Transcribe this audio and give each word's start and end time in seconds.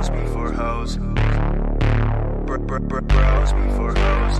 bros 0.00 0.10
before 0.10 0.52
hoes. 0.52 0.96
Br- 2.46 2.56
br- 2.58 2.78
br- 2.78 3.00
bros 3.00 3.52
before 3.52 3.94
hoes. 3.94 4.38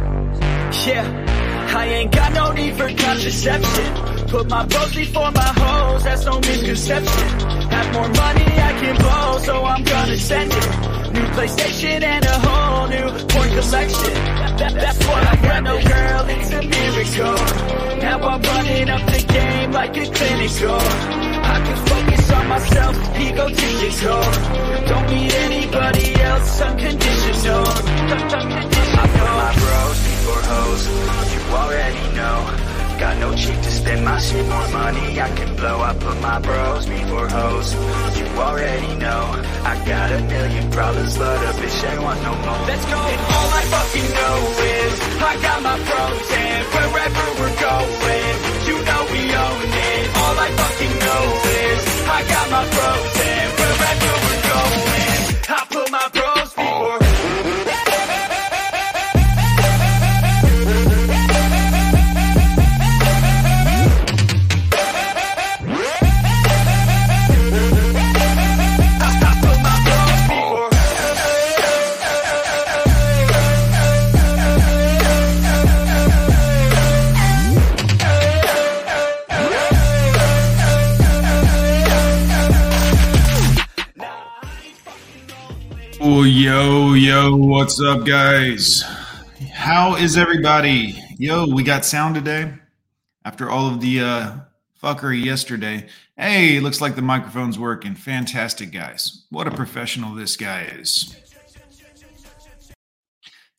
Yeah, 0.87 1.75
I 1.77 1.87
ain't 1.87 2.13
got 2.13 2.33
no 2.33 2.53
need 2.53 2.75
for 2.77 2.89
contraception. 2.89 4.27
Put 4.29 4.49
my 4.49 4.65
bros 4.67 4.95
before 4.95 5.31
my 5.33 5.53
hoes, 5.63 6.05
that's 6.05 6.25
no 6.25 6.41
misconception. 6.41 7.29
Have 7.71 7.93
more 7.93 8.09
money 8.09 8.45
I 8.45 8.73
can 8.81 8.97
blow, 8.97 9.39
so 9.39 9.65
I'm 9.65 9.85
gonna 9.85 10.17
send 10.17 10.51
it. 10.53 11.13
New 11.13 11.27
PlayStation 11.37 12.03
and 12.03 12.25
a 12.25 12.39
whole 12.47 12.89
new 12.89 13.09
porn 13.29 13.49
collection. 13.51 14.15
That, 14.61 14.73
that's 14.75 14.99
what 15.07 15.27
I 15.27 15.37
got, 15.43 15.63
no 15.65 15.77
girl, 15.83 16.27
it's 16.29 16.51
a 16.53 16.63
miracle. 16.63 17.99
Now 18.01 18.19
I'm 18.29 18.43
running 18.43 18.89
up 18.89 19.07
the 19.07 19.25
game 19.33 19.73
like 19.73 19.97
a 19.97 20.07
clinical. 20.07 20.81
I 21.53 21.57
can 21.67 21.77
focus 21.87 22.20
on 22.41 22.49
myself, 22.49 22.95
egotistical. 23.17 24.23
Don't 24.91 25.07
need 25.15 25.33
anybody 25.33 26.15
else, 26.15 26.61
unconditional. 26.61 27.65
I 29.03 29.07
put 29.17 29.31
my 29.43 29.53
bros 29.61 29.99
before 30.09 30.43
hoes. 30.53 30.83
You 31.33 31.41
already 31.63 32.05
know. 32.17 32.39
Got 33.01 33.17
no 33.19 33.35
cheek 33.35 33.57
to 33.57 33.71
spend 33.71 34.05
my 34.05 34.19
shit, 34.19 34.47
more 34.47 34.69
money 34.69 35.21
I 35.21 35.29
can 35.35 35.57
blow. 35.57 35.81
I 35.81 35.95
put 35.95 36.21
my 36.21 36.39
bros 36.41 36.87
before 36.87 37.29
hoes. 37.29 37.69
You 38.19 38.27
already 38.49 38.95
know. 38.97 39.23
I 39.65 39.75
got 39.87 40.13
a 40.13 40.21
million 40.35 40.71
problems, 40.71 41.17
but 41.17 41.39
a 41.49 41.53
bitch 41.59 41.91
ain't 41.91 42.03
want 42.03 42.23
no 42.23 42.35
more. 42.45 42.61
Let's 42.71 42.85
go. 42.93 42.99
And 43.13 43.21
all 43.37 43.51
I 43.61 43.63
fucking 43.75 44.09
know 44.19 44.37
is 44.69 44.70
what's 87.71 87.81
up, 87.83 88.05
guys? 88.05 88.83
How 89.53 89.95
is 89.95 90.19
everybody? 90.19 91.01
Yo, 91.19 91.47
we 91.47 91.63
got 91.63 91.85
sound 91.85 92.17
today 92.17 92.53
after 93.25 93.49
all 93.49 93.69
of 93.69 93.81
the 93.81 94.01
uh, 94.01 94.33
fuckery 94.83 95.25
yesterday. 95.25 95.87
Hey, 96.17 96.59
looks 96.59 96.81
like 96.81 96.97
the 96.97 97.03
microphone's 97.03 97.61
working. 97.61 97.95
Fantastic, 97.95 98.73
guys. 98.73 99.25
What 99.31 99.47
a 99.47 99.53
professional 99.53 100.17
this 100.17 100.37
guy 100.37 100.63
is. 100.81 101.15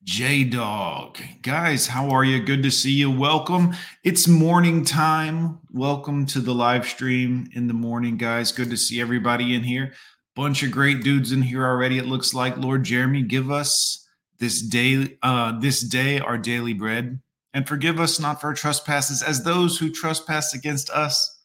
J 0.03 0.43
Dog. 0.43 1.17
Guys, 1.41 1.87
how 1.87 2.09
are 2.09 2.25
you? 2.25 2.43
Good 2.43 2.63
to 2.63 2.69
see 2.69 2.91
you. 2.91 3.09
Welcome. 3.09 3.73
It's 4.03 4.27
morning 4.27 4.83
time. 4.83 5.59
Welcome 5.71 6.25
to 6.25 6.41
the 6.41 6.53
live 6.53 6.85
stream 6.85 7.49
in 7.53 7.67
the 7.67 7.73
morning, 7.73 8.17
guys. 8.17 8.51
Good 8.51 8.71
to 8.71 8.77
see 8.77 8.99
everybody 8.99 9.55
in 9.55 9.63
here. 9.63 9.93
Bunch 10.35 10.63
of 10.63 10.71
great 10.71 11.03
dudes 11.03 11.31
in 11.31 11.41
here 11.41 11.65
already. 11.65 11.97
It 11.97 12.05
looks 12.05 12.33
like 12.33 12.57
Lord 12.57 12.83
Jeremy, 12.83 13.21
give 13.23 13.51
us 13.51 14.07
this 14.39 14.61
day, 14.61 15.17
uh, 15.21 15.59
this 15.59 15.81
day 15.81 16.19
our 16.19 16.37
daily 16.37 16.73
bread, 16.73 17.19
and 17.53 17.67
forgive 17.67 17.99
us 17.99 18.19
not 18.19 18.39
for 18.39 18.47
our 18.47 18.53
trespasses, 18.53 19.21
as 19.21 19.43
those 19.43 19.77
who 19.77 19.91
trespass 19.91 20.53
against 20.53 20.89
us. 20.89 21.39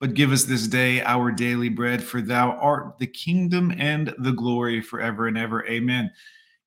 But 0.00 0.14
give 0.14 0.32
us 0.32 0.44
this 0.44 0.66
day 0.66 1.02
our 1.02 1.30
daily 1.30 1.68
bread, 1.68 2.02
for 2.02 2.22
thou 2.22 2.52
art 2.52 2.98
the 2.98 3.06
kingdom 3.06 3.74
and 3.78 4.14
the 4.18 4.32
glory 4.32 4.80
forever 4.80 5.26
and 5.26 5.36
ever. 5.36 5.66
Amen. 5.66 6.10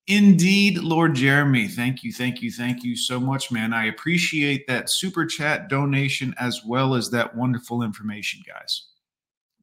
Indeed, 0.06 0.78
Lord 0.78 1.14
Jeremy, 1.14 1.66
thank 1.66 2.04
you, 2.04 2.12
thank 2.12 2.42
you, 2.42 2.52
thank 2.52 2.84
you 2.84 2.94
so 2.94 3.18
much, 3.18 3.50
man. 3.50 3.72
I 3.72 3.86
appreciate 3.86 4.66
that 4.68 4.90
super 4.90 5.26
chat 5.26 5.68
donation 5.68 6.34
as 6.38 6.62
well 6.64 6.94
as 6.94 7.10
that 7.10 7.34
wonderful 7.34 7.82
information, 7.82 8.42
guys. 8.46 8.86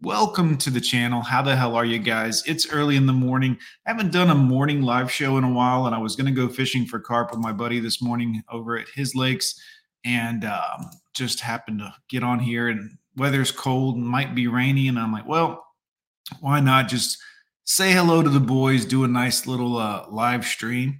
Welcome 0.03 0.57
to 0.57 0.72
the 0.72 0.81
channel. 0.81 1.22
How 1.22 1.44
the 1.44 1.56
hell 1.56 1.75
are 1.75 1.85
you 1.85 2.00
guys? 2.00 2.41
It's 2.47 2.67
early 2.73 2.95
in 2.95 3.06
the 3.06 3.13
morning. 3.13 3.56
I 3.85 3.91
haven't 3.91 4.12
done 4.12 4.31
a 4.31 4.35
morning 4.35 4.81
live 4.81 5.12
show 5.12 5.38
in 5.38 5.44
a 5.44 5.53
while, 5.53 5.85
and 5.85 5.94
I 5.94 6.00
was 6.00 6.16
going 6.16 6.25
to 6.25 6.31
go 6.31 6.51
fishing 6.51 6.88
for 6.88 7.00
carp 7.00 7.29
with 7.29 7.39
my 7.39 7.51
buddy 7.51 7.79
this 7.79 8.01
morning 8.01 8.41
over 8.50 8.79
at 8.79 8.88
his 8.95 9.13
lakes, 9.13 9.62
and 10.03 10.44
um, 10.44 10.89
just 11.13 11.39
happened 11.39 11.81
to 11.81 11.94
get 12.09 12.23
on 12.23 12.39
here. 12.39 12.69
And 12.69 12.97
weather's 13.16 13.51
cold 13.51 13.97
and 13.97 14.03
might 14.03 14.34
be 14.34 14.47
rainy, 14.47 14.88
and 14.88 14.97
I'm 14.97 15.13
like, 15.13 15.28
well, 15.28 15.63
why 16.39 16.62
not 16.62 16.88
just 16.88 17.19
say 17.66 17.91
hello 17.91 18.23
to 18.23 18.29
the 18.29 18.39
boys, 18.39 18.85
do 18.85 19.03
a 19.03 19.07
nice 19.07 19.45
little 19.45 19.78
uh, 19.78 20.07
live 20.09 20.45
stream, 20.45 21.00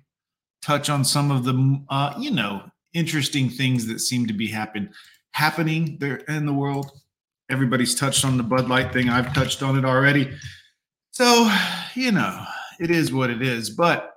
touch 0.62 0.92
on 0.92 1.04
some 1.04 1.32
of 1.32 1.44
the 1.44 1.84
uh, 1.90 2.14
you 2.20 2.30
know 2.30 2.62
interesting 2.94 3.50
things 3.50 3.88
that 3.88 4.00
seem 4.00 4.28
to 4.28 4.34
be 4.34 4.46
happen 4.46 4.92
happening 5.32 5.98
there 6.00 6.18
in 6.18 6.46
the 6.46 6.54
world. 6.54 6.92
Everybody's 7.52 7.94
touched 7.94 8.24
on 8.26 8.38
the 8.38 8.44
Bud 8.44 8.70
Light 8.70 8.94
thing. 8.94 9.10
I've 9.10 9.34
touched 9.34 9.62
on 9.62 9.78
it 9.78 9.86
already. 9.86 10.32
So, 11.12 11.54
you 11.94 12.12
know, 12.12 12.46
it 12.80 12.90
is 12.90 13.12
what 13.12 13.30
it 13.30 13.42
is, 13.42 13.70
but 13.70 14.14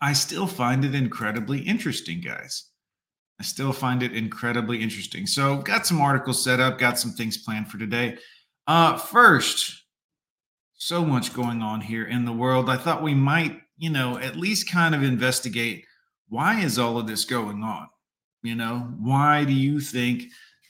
I 0.00 0.12
still 0.12 0.46
find 0.46 0.84
it 0.84 0.94
incredibly 0.94 1.60
interesting, 1.60 2.20
guys. 2.20 2.64
I 3.38 3.44
still 3.44 3.72
find 3.72 4.02
it 4.02 4.12
incredibly 4.12 4.82
interesting. 4.82 5.26
So, 5.26 5.58
got 5.58 5.86
some 5.86 6.00
articles 6.00 6.42
set 6.42 6.60
up, 6.60 6.78
got 6.78 6.98
some 6.98 7.12
things 7.12 7.38
planned 7.38 7.70
for 7.70 7.78
today. 7.78 8.18
Uh, 8.66 8.96
first, 8.96 9.84
so 10.74 11.04
much 11.04 11.32
going 11.32 11.62
on 11.62 11.80
here 11.80 12.06
in 12.06 12.24
the 12.24 12.32
world. 12.32 12.68
I 12.68 12.76
thought 12.76 13.02
we 13.02 13.14
might, 13.14 13.60
you 13.78 13.90
know, 13.90 14.18
at 14.18 14.36
least 14.36 14.70
kind 14.70 14.94
of 14.94 15.02
investigate 15.02 15.84
why 16.30 16.60
is 16.60 16.78
all 16.78 16.96
of 16.96 17.06
this 17.06 17.24
going 17.24 17.62
on? 17.62 17.88
You 18.42 18.54
know, 18.54 18.94
why 18.98 19.44
do 19.44 19.52
you 19.52 19.80
think 19.80 20.24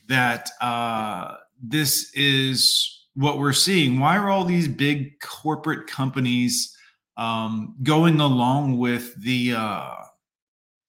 that 0.08 0.50
uh, 0.60 1.36
this 1.62 2.12
is 2.14 3.06
what 3.14 3.38
we're 3.38 3.52
seeing? 3.52 3.98
Why 3.98 4.16
are 4.16 4.30
all 4.30 4.44
these 4.44 4.68
big 4.68 5.20
corporate 5.20 5.86
companies 5.86 6.76
um, 7.16 7.76
going 7.82 8.20
along 8.20 8.78
with 8.78 9.14
the 9.22 9.54
uh, 9.56 9.94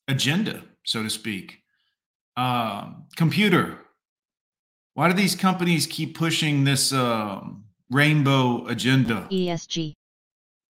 agenda, 0.08 0.64
so 0.86 1.04
to 1.04 1.10
speak? 1.10 1.60
Um, 2.38 3.06
computer. 3.18 3.80
Why 4.94 5.08
do 5.08 5.14
these 5.14 5.36
companies 5.36 5.88
keep 5.88 6.18
pushing 6.18 6.64
this 6.64 6.94
um, 6.94 7.66
rainbow 7.90 8.66
agenda? 8.68 9.28
ESG. 9.32 9.94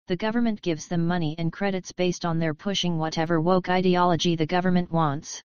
The 0.07 0.15
government 0.15 0.61
gives 0.61 0.87
them 0.87 1.07
money 1.07 1.35
and 1.37 1.53
credits 1.53 1.91
based 1.91 2.25
on 2.25 2.39
their 2.39 2.53
pushing 2.53 2.97
whatever 2.97 3.39
woke 3.39 3.69
ideology 3.69 4.35
the 4.35 4.45
government 4.45 4.91
wants. 4.91 5.43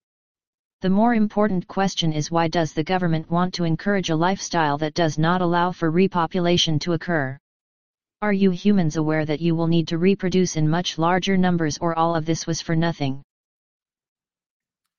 The 0.82 0.90
more 0.90 1.14
important 1.14 1.66
question 1.68 2.12
is 2.12 2.30
why 2.30 2.48
does 2.48 2.74
the 2.74 2.84
government 2.84 3.30
want 3.30 3.54
to 3.54 3.64
encourage 3.64 4.10
a 4.10 4.16
lifestyle 4.16 4.76
that 4.78 4.92
does 4.92 5.16
not 5.16 5.40
allow 5.40 5.72
for 5.72 5.90
repopulation 5.90 6.78
to 6.80 6.92
occur? 6.92 7.38
Are 8.20 8.32
you 8.32 8.50
humans 8.50 8.96
aware 8.96 9.24
that 9.24 9.40
you 9.40 9.54
will 9.54 9.68
need 9.68 9.88
to 9.88 9.96
reproduce 9.96 10.54
in 10.54 10.68
much 10.68 10.98
larger 10.98 11.38
numbers 11.38 11.78
or 11.78 11.98
all 11.98 12.14
of 12.14 12.26
this 12.26 12.46
was 12.46 12.60
for 12.60 12.76
nothing? 12.76 13.22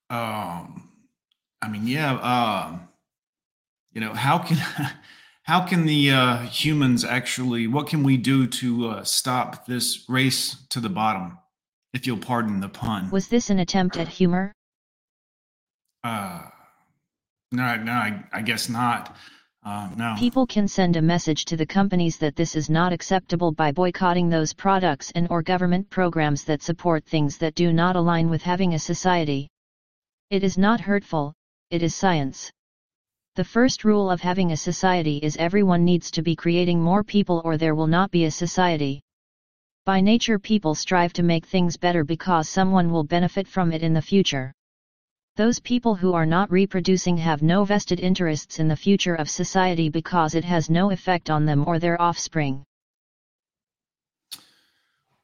Um, 0.10 0.90
I 1.62 1.70
mean, 1.70 1.86
yeah. 1.86 2.14
Um, 2.16 2.88
you 3.94 4.02
know, 4.02 4.14
how 4.14 4.40
can 4.40 4.58
how 5.44 5.62
can 5.62 5.86
the 5.86 6.12
uh, 6.12 6.38
humans 6.48 7.06
actually? 7.06 7.68
What 7.68 7.86
can 7.86 8.02
we 8.02 8.18
do 8.18 8.48
to 8.48 8.88
uh, 8.90 9.04
stop 9.04 9.68
this 9.68 10.06
race 10.10 10.56
to 10.70 10.80
the 10.80 10.90
bottom? 10.90 11.38
If 11.94 12.08
you'll 12.08 12.18
pardon 12.18 12.62
the 12.62 12.70
pun. 12.70 13.12
Was 13.12 13.28
this 13.28 13.50
an 13.50 13.60
attempt 13.60 13.98
at 13.98 14.08
humor? 14.08 14.54
Uh, 16.04 16.44
no, 17.52 17.76
no, 17.78 17.92
I, 17.92 18.24
I 18.34 18.42
guess 18.42 18.70
not. 18.70 19.16
Uh, 19.66 19.90
no. 19.98 20.16
People 20.18 20.48
can 20.48 20.68
send 20.68 20.96
a 20.96 21.02
message 21.02 21.44
to 21.46 21.58
the 21.58 21.66
companies 21.66 22.18
that 22.18 22.36
this 22.36 22.56
is 22.56 22.70
not 22.70 22.94
acceptable 22.94 23.52
by 23.52 23.72
boycotting 23.72 24.30
those 24.30 24.54
products 24.54 25.12
and 25.12 25.28
or 25.30 25.42
government 25.42 25.90
programs 25.90 26.44
that 26.46 26.62
support 26.62 27.06
things 27.06 27.38
that 27.38 27.56
do 27.56 27.74
not 27.74 27.96
align 27.96 28.30
with 28.30 28.42
having 28.42 28.74
a 28.74 28.80
society. 28.80 29.50
It 30.30 30.44
is 30.44 30.58
not 30.58 30.80
hurtful, 30.80 31.34
it 31.70 31.84
is 31.84 31.96
science. 31.96 32.52
The 33.36 33.44
first 33.44 33.84
rule 33.84 34.10
of 34.10 34.22
having 34.22 34.52
a 34.52 34.58
society 34.58 35.18
is 35.18 35.38
everyone 35.38 35.84
needs 35.84 36.12
to 36.12 36.22
be 36.22 36.36
creating 36.36 36.82
more 36.82 37.04
people 37.04 37.42
or 37.44 37.58
there 37.58 37.76
will 37.76 37.88
not 37.88 38.10
be 38.10 38.26
a 38.26 38.32
society. 38.32 39.02
By 39.86 40.02
nature 40.02 40.40
people 40.40 40.76
strive 40.76 41.14
to 41.14 41.24
make 41.24 41.46
things 41.46 41.78
better 41.78 42.04
because 42.04 42.50
someone 42.50 42.92
will 42.92 43.04
benefit 43.04 43.48
from 43.48 43.72
it 43.72 43.84
in 43.84 43.94
the 43.94 44.02
future. 44.02 44.54
Those 45.38 45.60
people 45.60 45.94
who 45.94 46.14
are 46.14 46.26
not 46.26 46.52
reproducing 46.52 47.18
have 47.18 47.44
no 47.44 47.64
vested 47.64 48.00
interests 48.00 48.58
in 48.58 48.70
the 48.70 48.76
future 48.76 49.14
of 49.14 49.30
society 49.30 49.88
because 49.88 50.34
it 50.34 50.44
has 50.44 50.68
no 50.68 50.90
effect 50.90 51.30
on 51.30 51.46
them 51.46 51.64
or 51.68 51.78
their 51.78 52.02
offspring. 52.02 52.64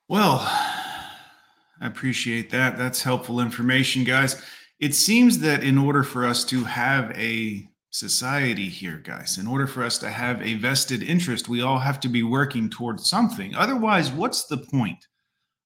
Well, 0.07 0.37
I 0.37 1.87
appreciate 1.87 2.51
that. 2.51 2.77
That's 2.77 3.01
helpful 3.01 3.39
information, 3.39 4.03
guys. 4.03 4.39
It 4.79 4.93
seems 4.93 5.39
that 5.39 5.63
in 5.63 5.79
order 5.79 6.03
for 6.03 6.27
us 6.27 6.45
to 6.45 6.63
have 6.63 7.09
a 7.17 7.67
society 7.89 8.69
here, 8.69 9.01
guys, 9.03 9.39
in 9.39 9.47
order 9.47 9.65
for 9.65 9.83
us 9.83 9.97
to 9.97 10.11
have 10.11 10.39
a 10.43 10.53
vested 10.53 11.01
interest, 11.01 11.49
we 11.49 11.63
all 11.63 11.79
have 11.79 11.99
to 12.01 12.07
be 12.07 12.21
working 12.21 12.69
towards 12.69 13.09
something. 13.09 13.55
Otherwise, 13.55 14.11
what's 14.11 14.45
the 14.45 14.57
point? 14.57 15.07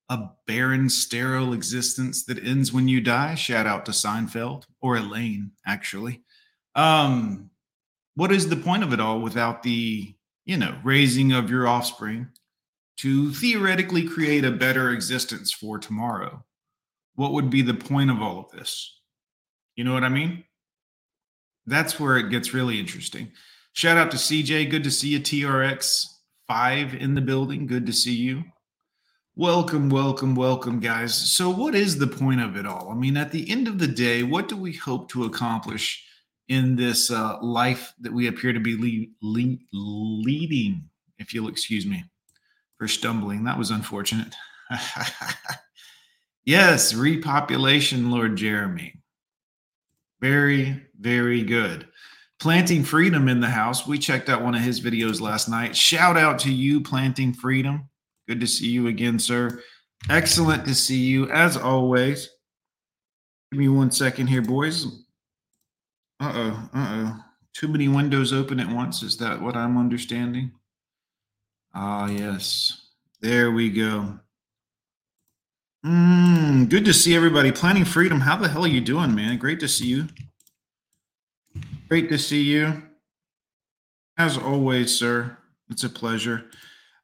A 0.09 0.29
barren, 0.45 0.89
sterile 0.89 1.53
existence 1.53 2.23
that 2.25 2.43
ends 2.43 2.71
when 2.71 2.87
you 2.87 3.01
die? 3.01 3.35
Shout 3.35 3.67
out 3.67 3.85
to 3.85 3.91
Seinfeld 3.91 4.63
or 4.81 4.97
Elaine, 4.97 5.51
actually. 5.65 6.23
Um, 6.75 7.49
what 8.15 8.31
is 8.31 8.47
the 8.47 8.55
point 8.55 8.83
of 8.83 8.93
it 8.93 9.01
all 9.01 9.19
without 9.19 9.63
the, 9.63 10.15
you 10.45 10.57
know, 10.57 10.77
raising 10.83 11.33
of 11.33 11.49
your 11.49 11.67
offspring, 11.67 12.29
to 12.97 13.31
theoretically 13.31 14.07
create 14.07 14.43
a 14.43 14.51
better 14.51 14.91
existence 14.91 15.51
for 15.51 15.77
tomorrow. 15.77 16.43
What 17.15 17.33
would 17.33 17.49
be 17.49 17.61
the 17.61 17.73
point 17.73 18.11
of 18.11 18.21
all 18.21 18.39
of 18.39 18.51
this? 18.51 18.99
You 19.75 19.83
know 19.83 19.93
what 19.93 20.03
I 20.03 20.09
mean? 20.09 20.43
That's 21.67 21.99
where 21.99 22.17
it 22.17 22.29
gets 22.29 22.53
really 22.53 22.79
interesting. 22.79 23.31
Shout 23.73 23.97
out 23.97 24.11
to 24.11 24.17
CJ. 24.17 24.71
Good 24.71 24.83
to 24.83 24.91
see 24.91 25.09
you, 25.09 25.19
TRX5 25.19 26.99
in 26.99 27.13
the 27.13 27.21
building. 27.21 27.67
Good 27.67 27.85
to 27.85 27.93
see 27.93 28.15
you. 28.15 28.43
Welcome, 29.39 29.91
welcome, 29.91 30.33
welcome, 30.33 30.79
guys. 30.79 31.13
So, 31.13 31.47
what 31.47 31.75
is 31.75 31.99
the 31.99 32.07
point 32.07 32.41
of 32.41 32.57
it 32.57 32.65
all? 32.65 32.89
I 32.89 32.95
mean, 32.95 33.15
at 33.15 33.31
the 33.31 33.47
end 33.51 33.67
of 33.67 33.77
the 33.77 33.87
day, 33.87 34.23
what 34.23 34.47
do 34.47 34.57
we 34.57 34.73
hope 34.73 35.11
to 35.11 35.25
accomplish 35.25 36.03
in 36.47 36.75
this 36.75 37.11
uh, 37.11 37.37
life 37.43 37.93
that 37.99 38.11
we 38.11 38.25
appear 38.25 38.51
to 38.51 38.59
be 38.59 38.75
le- 39.21 39.27
le- 39.29 39.57
leading? 39.71 40.89
If 41.19 41.35
you'll 41.35 41.49
excuse 41.49 41.85
me 41.85 42.03
for 42.79 42.87
stumbling. 42.87 43.43
That 43.43 43.59
was 43.59 43.69
unfortunate. 43.69 44.33
yes, 46.43 46.93
repopulation, 46.93 48.09
Lord 48.09 48.37
Jeremy. 48.37 49.03
Very, 50.19 50.83
very 50.99 51.43
good. 51.43 51.87
Planting 52.39 52.83
Freedom 52.83 53.27
in 53.27 53.39
the 53.39 53.49
house. 53.49 53.85
We 53.85 53.99
checked 53.99 54.29
out 54.29 54.41
one 54.41 54.55
of 54.55 54.61
his 54.61 54.81
videos 54.81 55.21
last 55.21 55.47
night. 55.47 55.75
Shout 55.75 56.17
out 56.17 56.39
to 56.39 56.51
you, 56.51 56.81
Planting 56.81 57.33
Freedom. 57.33 57.87
Good 58.27 58.39
to 58.41 58.47
see 58.47 58.67
you 58.67 58.87
again, 58.87 59.19
sir. 59.19 59.61
Excellent 60.09 60.65
to 60.65 60.75
see 60.75 60.97
you 60.97 61.29
as 61.31 61.55
always. 61.57 62.29
Give 63.51 63.59
me 63.59 63.69
one 63.69 63.91
second 63.91 64.27
here, 64.27 64.41
boys. 64.41 64.85
Uh 66.19 66.33
oh, 66.35 66.69
uh 66.73 66.87
oh. 66.89 67.23
Too 67.53 67.67
many 67.67 67.87
windows 67.87 68.33
open 68.33 68.59
at 68.59 68.69
once. 68.69 69.01
Is 69.01 69.17
that 69.17 69.41
what 69.41 69.55
I'm 69.55 69.77
understanding? 69.77 70.51
Ah, 71.73 72.07
yes. 72.07 72.87
There 73.21 73.51
we 73.51 73.69
go. 73.69 74.19
Mm, 75.85 76.69
good 76.69 76.85
to 76.85 76.93
see 76.93 77.15
everybody. 77.15 77.51
Planting 77.51 77.85
Freedom. 77.85 78.19
How 78.19 78.35
the 78.35 78.49
hell 78.49 78.65
are 78.65 78.67
you 78.67 78.81
doing, 78.81 79.15
man? 79.15 79.37
Great 79.37 79.59
to 79.61 79.67
see 79.67 79.87
you. 79.87 80.07
Great 81.87 82.09
to 82.09 82.17
see 82.17 82.41
you. 82.41 82.83
As 84.17 84.37
always, 84.37 84.95
sir. 84.95 85.37
It's 85.69 85.83
a 85.83 85.89
pleasure. 85.89 86.45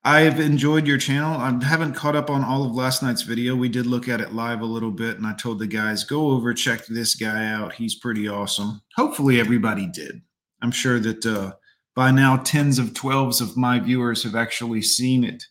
I've 0.05 0.41
enjoyed 0.41 0.85
your 0.85 0.97
channel. 0.97 1.39
I 1.39 1.63
haven't 1.63 1.93
caught 1.93 2.15
up 2.15 2.29
on 2.29 2.43
all 2.43 2.65
of 2.65 2.75
last 2.75 3.01
night's 3.01 3.21
video. 3.21 3.55
We 3.55 3.69
did 3.69 3.85
look 3.85 4.09
at 4.09 4.19
it 4.19 4.33
live 4.33 4.59
a 4.59 4.65
little 4.65 4.91
bit, 4.91 5.15
and 5.17 5.25
I 5.25 5.33
told 5.33 5.59
the 5.59 5.67
guys, 5.67 6.03
go 6.03 6.31
over, 6.31 6.53
check 6.53 6.85
this 6.85 7.15
guy 7.15 7.47
out. 7.47 7.73
He's 7.73 7.95
pretty 7.95 8.27
awesome. 8.27 8.81
Hopefully, 8.97 9.39
everybody 9.39 9.87
did. 9.87 10.21
I'm 10.61 10.71
sure 10.71 10.99
that 10.99 11.25
uh, 11.25 11.53
by 11.95 12.11
now 12.11 12.37
tens 12.37 12.79
of 12.79 12.93
twelves 12.93 13.39
of 13.39 13.55
my 13.55 13.79
viewers 13.79 14.23
have 14.23 14.35
actually 14.35 14.81
seen 14.81 15.23
it 15.23 15.45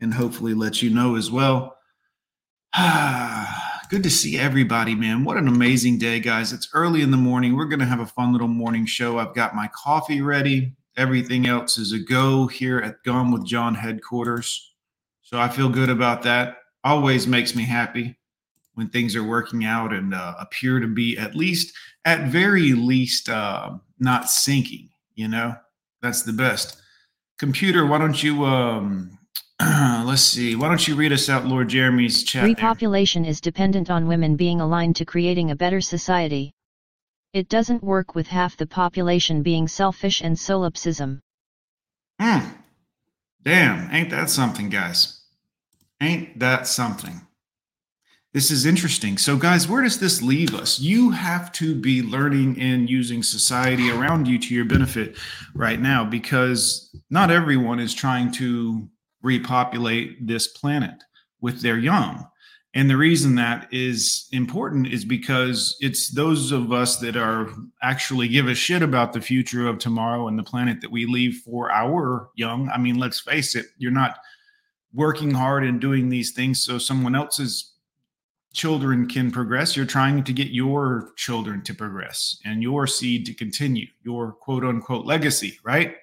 and 0.00 0.12
hopefully 0.12 0.54
let 0.54 0.82
you 0.82 0.90
know 0.90 1.14
as 1.14 1.30
well. 1.30 1.76
Good 3.88 4.02
to 4.02 4.10
see 4.10 4.36
everybody, 4.36 4.96
man. 4.96 5.22
What 5.22 5.36
an 5.36 5.46
amazing 5.46 5.98
day, 5.98 6.18
guys. 6.18 6.52
It's 6.52 6.68
early 6.74 7.02
in 7.02 7.12
the 7.12 7.16
morning. 7.16 7.54
We're 7.54 7.66
going 7.66 7.78
to 7.78 7.86
have 7.86 8.00
a 8.00 8.06
fun 8.06 8.32
little 8.32 8.48
morning 8.48 8.84
show. 8.84 9.20
I've 9.20 9.34
got 9.34 9.54
my 9.54 9.68
coffee 9.68 10.22
ready. 10.22 10.74
Everything 10.96 11.46
else 11.46 11.78
is 11.78 11.92
a 11.92 11.98
go 11.98 12.46
here 12.46 12.78
at 12.78 13.02
Gone 13.02 13.30
with 13.30 13.44
Jon 13.44 13.74
headquarters. 13.74 14.74
So 15.22 15.38
I 15.38 15.48
feel 15.48 15.68
good 15.68 15.90
about 15.90 16.22
that. 16.22 16.58
Always 16.84 17.26
makes 17.26 17.54
me 17.54 17.64
happy 17.64 18.18
when 18.74 18.88
things 18.88 19.16
are 19.16 19.24
working 19.24 19.64
out 19.64 19.92
and 19.92 20.14
uh, 20.14 20.34
appear 20.38 20.80
to 20.80 20.86
be 20.86 21.18
at 21.18 21.34
least, 21.34 21.74
at 22.04 22.28
very 22.28 22.72
least, 22.72 23.28
uh, 23.28 23.72
not 23.98 24.30
sinking, 24.30 24.90
you 25.14 25.28
know? 25.28 25.56
That's 26.02 26.22
the 26.22 26.32
best. 26.32 26.80
Computer, 27.38 27.84
why 27.86 27.98
don't 27.98 28.22
you 28.22 28.44
um 28.44 29.18
let's 29.60 30.20
see. 30.20 30.54
Why 30.54 30.68
don't 30.68 30.86
you 30.86 30.94
read 30.94 31.12
us 31.12 31.30
out 31.30 31.46
Lord 31.46 31.68
Jeremy's 31.68 32.22
chat? 32.22 32.44
Repopulation 32.44 33.22
there? 33.22 33.30
is 33.30 33.40
dependent 33.40 33.90
on 33.90 34.06
women 34.06 34.36
being 34.36 34.60
aligned 34.60 34.96
to 34.96 35.06
creating 35.06 35.50
a 35.50 35.56
better 35.56 35.80
society. 35.80 36.54
It 37.36 37.50
doesn't 37.50 37.84
work 37.84 38.14
with 38.14 38.28
half 38.28 38.56
the 38.56 38.64
population 38.64 39.42
being 39.42 39.68
selfish 39.68 40.22
and 40.22 40.38
solipsism. 40.38 41.20
Hmm. 42.18 42.48
Damn, 43.42 43.94
ain't 43.94 44.08
that 44.08 44.30
something, 44.30 44.70
guys? 44.70 45.20
Ain't 46.00 46.38
that 46.38 46.66
something? 46.66 47.20
This 48.32 48.50
is 48.50 48.64
interesting. 48.64 49.18
So, 49.18 49.36
guys, 49.36 49.68
where 49.68 49.82
does 49.82 50.00
this 50.00 50.22
leave 50.22 50.54
us? 50.54 50.80
You 50.80 51.10
have 51.10 51.52
to 51.52 51.74
be 51.74 52.02
learning 52.02 52.58
and 52.58 52.88
using 52.88 53.22
society 53.22 53.90
around 53.90 54.26
you 54.26 54.38
to 54.38 54.54
your 54.54 54.64
benefit 54.64 55.18
right 55.54 55.78
now 55.78 56.06
because 56.06 56.88
not 57.10 57.30
everyone 57.30 57.80
is 57.80 57.92
trying 57.92 58.32
to 58.32 58.88
repopulate 59.20 60.26
this 60.26 60.46
planet 60.46 61.04
with 61.42 61.60
their 61.60 61.76
young. 61.76 62.28
And 62.76 62.90
the 62.90 62.96
reason 62.98 63.36
that 63.36 63.68
is 63.72 64.28
important 64.32 64.88
is 64.88 65.06
because 65.06 65.78
it's 65.80 66.10
those 66.10 66.52
of 66.52 66.72
us 66.72 66.98
that 66.98 67.16
are 67.16 67.48
actually 67.80 68.28
give 68.28 68.48
a 68.48 68.54
shit 68.54 68.82
about 68.82 69.14
the 69.14 69.20
future 69.22 69.66
of 69.66 69.78
tomorrow 69.78 70.28
and 70.28 70.38
the 70.38 70.42
planet 70.42 70.82
that 70.82 70.90
we 70.90 71.06
leave 71.06 71.36
for 71.42 71.72
our 71.72 72.28
young. 72.34 72.68
I 72.68 72.76
mean, 72.76 72.98
let's 72.98 73.18
face 73.18 73.54
it, 73.54 73.64
you're 73.78 73.92
not 73.92 74.18
working 74.92 75.30
hard 75.30 75.64
and 75.64 75.80
doing 75.80 76.10
these 76.10 76.32
things 76.32 76.62
so 76.62 76.76
someone 76.76 77.14
else's 77.14 77.72
children 78.52 79.08
can 79.08 79.30
progress, 79.30 79.74
you're 79.74 79.86
trying 79.86 80.22
to 80.24 80.34
get 80.34 80.48
your 80.48 81.12
children 81.16 81.62
to 81.62 81.72
progress 81.72 82.38
and 82.44 82.62
your 82.62 82.86
seed 82.86 83.24
to 83.24 83.32
continue 83.32 83.86
your 84.02 84.32
quote 84.32 84.64
unquote 84.64 85.06
legacy, 85.06 85.58
right? 85.64 85.94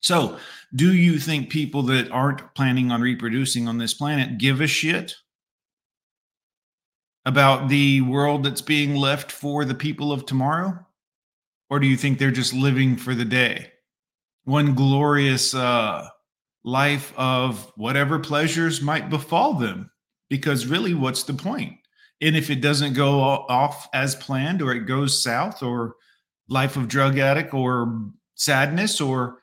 So, 0.00 0.38
do 0.74 0.92
you 0.92 1.20
think 1.20 1.50
people 1.50 1.82
that 1.84 2.10
aren't 2.10 2.52
planning 2.56 2.90
on 2.90 3.00
reproducing 3.00 3.68
on 3.68 3.78
this 3.78 3.94
planet 3.94 4.38
give 4.38 4.60
a 4.60 4.66
shit 4.66 5.14
about 7.26 7.68
the 7.68 8.00
world 8.02 8.44
that's 8.44 8.62
being 8.62 8.94
left 8.94 9.32
for 9.32 9.64
the 9.64 9.74
people 9.74 10.12
of 10.12 10.26
tomorrow? 10.26 10.78
Or 11.70 11.80
do 11.80 11.86
you 11.86 11.96
think 11.96 12.18
they're 12.18 12.30
just 12.30 12.52
living 12.52 12.96
for 12.96 13.14
the 13.14 13.24
day? 13.24 13.72
One 14.44 14.74
glorious 14.74 15.54
uh, 15.54 16.06
life 16.64 17.12
of 17.16 17.72
whatever 17.76 18.18
pleasures 18.18 18.82
might 18.82 19.10
befall 19.10 19.54
them 19.54 19.90
because 20.28 20.66
really 20.66 20.94
what's 20.94 21.22
the 21.22 21.34
point? 21.34 21.78
and 22.20 22.36
if 22.36 22.48
it 22.50 22.60
doesn't 22.60 22.94
go 22.94 23.20
off 23.20 23.88
as 23.92 24.14
planned 24.14 24.62
or 24.62 24.72
it 24.72 24.86
goes 24.86 25.22
south 25.22 25.62
or 25.62 25.96
life 26.48 26.76
of 26.76 26.88
drug 26.88 27.18
addict 27.18 27.52
or 27.52 28.02
sadness 28.34 29.00
or 29.00 29.40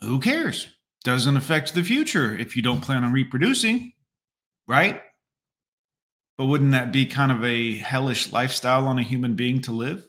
who 0.00 0.18
cares 0.18 0.68
doesn't 1.04 1.36
affect 1.36 1.74
the 1.74 1.82
future 1.82 2.36
if 2.36 2.56
you 2.56 2.62
don't 2.62 2.80
plan 2.80 3.04
on 3.04 3.12
reproducing 3.12 3.92
right 4.66 5.02
but 6.40 6.46
wouldn't 6.46 6.70
that 6.70 6.90
be 6.90 7.04
kind 7.04 7.30
of 7.30 7.44
a 7.44 7.76
hellish 7.76 8.32
lifestyle 8.32 8.88
on 8.88 8.98
a 8.98 9.02
human 9.02 9.34
being 9.34 9.60
to 9.60 9.72
live? 9.72 10.06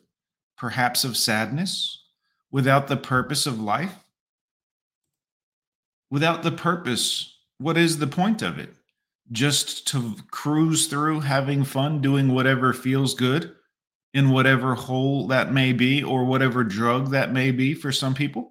Perhaps 0.57 1.03
of 1.03 1.17
sadness? 1.17 2.05
Without 2.49 2.87
the 2.87 2.95
purpose 2.95 3.45
of 3.45 3.59
life? 3.59 4.05
Without 6.09 6.41
the 6.41 6.51
purpose 6.53 7.35
what 7.57 7.77
is 7.77 7.97
the 7.97 8.07
point 8.07 8.41
of 8.41 8.57
it? 8.59 8.69
Just 9.33 9.85
to 9.89 10.15
cruise 10.31 10.87
through 10.87 11.19
having 11.19 11.65
fun 11.65 11.99
doing 11.99 12.33
whatever 12.33 12.71
feels 12.71 13.13
good 13.13 13.53
in 14.13 14.29
whatever 14.29 14.73
hole 14.73 15.27
that 15.27 15.51
may 15.51 15.73
be 15.73 16.01
or 16.01 16.23
whatever 16.23 16.63
drug 16.63 17.11
that 17.11 17.33
may 17.33 17.51
be 17.51 17.73
for 17.73 17.91
some 17.91 18.13
people 18.13 18.50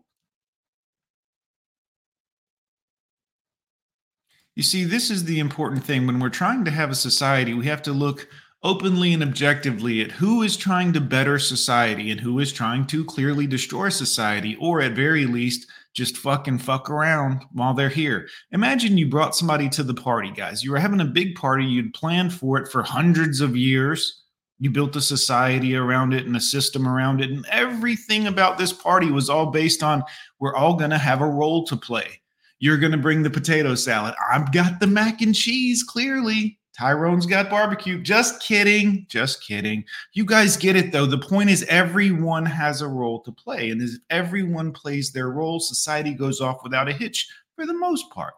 you 4.61 4.65
see 4.65 4.85
this 4.85 5.11
is 5.11 5.25
the 5.25 5.39
important 5.39 5.83
thing 5.83 6.07
when 6.07 6.21
we're 6.21 6.29
trying 6.29 6.67
to 6.67 6.71
have 6.71 6.91
a 6.91 6.95
society 6.95 7.55
we 7.55 7.65
have 7.65 7.81
to 7.81 7.95
look 7.95 8.29
openly 8.63 9.15
and 9.15 9.23
objectively 9.23 10.03
at 10.03 10.11
who 10.11 10.43
is 10.43 10.55
trying 10.55 10.93
to 10.93 11.01
better 11.01 11.39
society 11.39 12.11
and 12.11 12.21
who 12.21 12.39
is 12.41 12.53
trying 12.53 12.87
to 12.87 13.03
clearly 13.03 13.47
destroy 13.47 13.89
society 13.89 14.59
or 14.61 14.83
at 14.83 14.93
very 14.93 15.25
least 15.25 15.67
just 15.95 16.19
fucking 16.19 16.59
fuck 16.59 16.91
around 16.91 17.43
while 17.55 17.73
they're 17.73 17.89
here. 17.89 18.29
Imagine 18.53 18.99
you 18.99 19.09
brought 19.09 19.35
somebody 19.35 19.67
to 19.71 19.83
the 19.83 19.95
party, 19.95 20.31
guys. 20.31 20.63
You 20.63 20.73
were 20.73 20.79
having 20.79 21.01
a 21.01 21.07
big 21.07 21.37
party, 21.37 21.65
you'd 21.65 21.95
planned 21.95 22.35
for 22.35 22.59
it 22.59 22.71
for 22.71 22.83
hundreds 22.83 23.41
of 23.41 23.57
years. 23.57 24.25
You 24.59 24.71
built 24.71 24.95
a 24.95 25.01
society 25.01 25.75
around 25.75 26.13
it 26.13 26.27
and 26.27 26.37
a 26.37 26.41
system 26.41 26.87
around 26.87 27.23
it. 27.23 27.31
And 27.31 27.47
everything 27.47 28.27
about 28.27 28.59
this 28.59 28.75
party 28.75 29.11
was 29.11 29.31
all 29.31 29.47
based 29.47 29.83
on 29.83 30.05
we're 30.39 30.55
all 30.55 30.75
going 30.75 30.91
to 30.91 30.99
have 30.99 31.23
a 31.23 31.27
role 31.27 31.65
to 31.65 31.77
play. 31.79 32.20
You're 32.61 32.79
going 32.79 32.93
to 32.93 32.99
bring 32.99 33.23
the 33.23 33.31
potato 33.31 33.75
salad. 33.75 34.15
I've 34.31 34.53
got 34.53 34.79
the 34.79 34.87
mac 34.87 35.23
and 35.23 35.35
cheese, 35.35 35.83
clearly. 35.83 36.59
Tyrone's 36.79 37.27
got 37.27 37.51
barbecue. 37.51 38.01
Just 38.01 38.41
kidding. 38.43 39.05
Just 39.09 39.43
kidding. 39.43 39.85
You 40.13 40.25
guys 40.25 40.57
get 40.57 40.77
it 40.77 40.93
though. 40.93 41.07
The 41.07 41.19
point 41.19 41.51
is 41.51 41.63
everyone 41.65 42.47
has 42.47 42.81
a 42.81 42.89
role 42.89 43.21
to 43.23 43.33
play. 43.33 43.71
And 43.71 43.83
if 43.83 43.91
everyone 44.09 44.73
plays 44.73 45.11
their 45.11 45.31
role, 45.31 45.61
society 45.61 46.15
goes 46.15 46.41
off 46.41 46.63
without 46.63 46.89
a 46.89 46.93
hitch 46.93 47.29
for 47.57 47.67
the 47.67 47.75
most 47.75 48.09
part. 48.11 48.35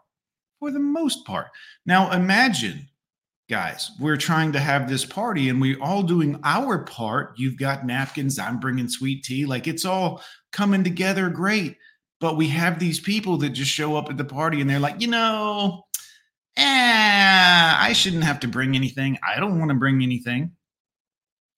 For 0.58 0.70
the 0.70 0.80
most 0.80 1.24
part. 1.24 1.48
Now 1.86 2.10
imagine, 2.10 2.88
guys, 3.48 3.92
we're 4.00 4.16
trying 4.16 4.52
to 4.52 4.60
have 4.60 4.88
this 4.88 5.04
party 5.04 5.48
and 5.48 5.60
we're 5.60 5.80
all 5.80 6.02
doing 6.02 6.40
our 6.42 6.78
part. 6.78 7.38
You've 7.38 7.58
got 7.58 7.86
napkins. 7.86 8.38
I'm 8.38 8.58
bringing 8.58 8.88
sweet 8.88 9.22
tea. 9.24 9.46
Like 9.46 9.68
it's 9.68 9.84
all 9.84 10.22
coming 10.50 10.82
together 10.82 11.28
great. 11.28 11.76
But 12.22 12.36
we 12.36 12.46
have 12.50 12.78
these 12.78 13.00
people 13.00 13.36
that 13.38 13.48
just 13.48 13.72
show 13.72 13.96
up 13.96 14.08
at 14.08 14.16
the 14.16 14.24
party 14.24 14.60
and 14.60 14.70
they're 14.70 14.78
like, 14.78 15.00
you 15.00 15.08
know, 15.08 15.82
eh, 16.56 17.74
I 17.78 17.92
shouldn't 17.94 18.22
have 18.22 18.38
to 18.40 18.48
bring 18.48 18.76
anything. 18.76 19.18
I 19.26 19.40
don't 19.40 19.58
want 19.58 19.70
to 19.70 19.74
bring 19.74 20.04
anything. 20.04 20.52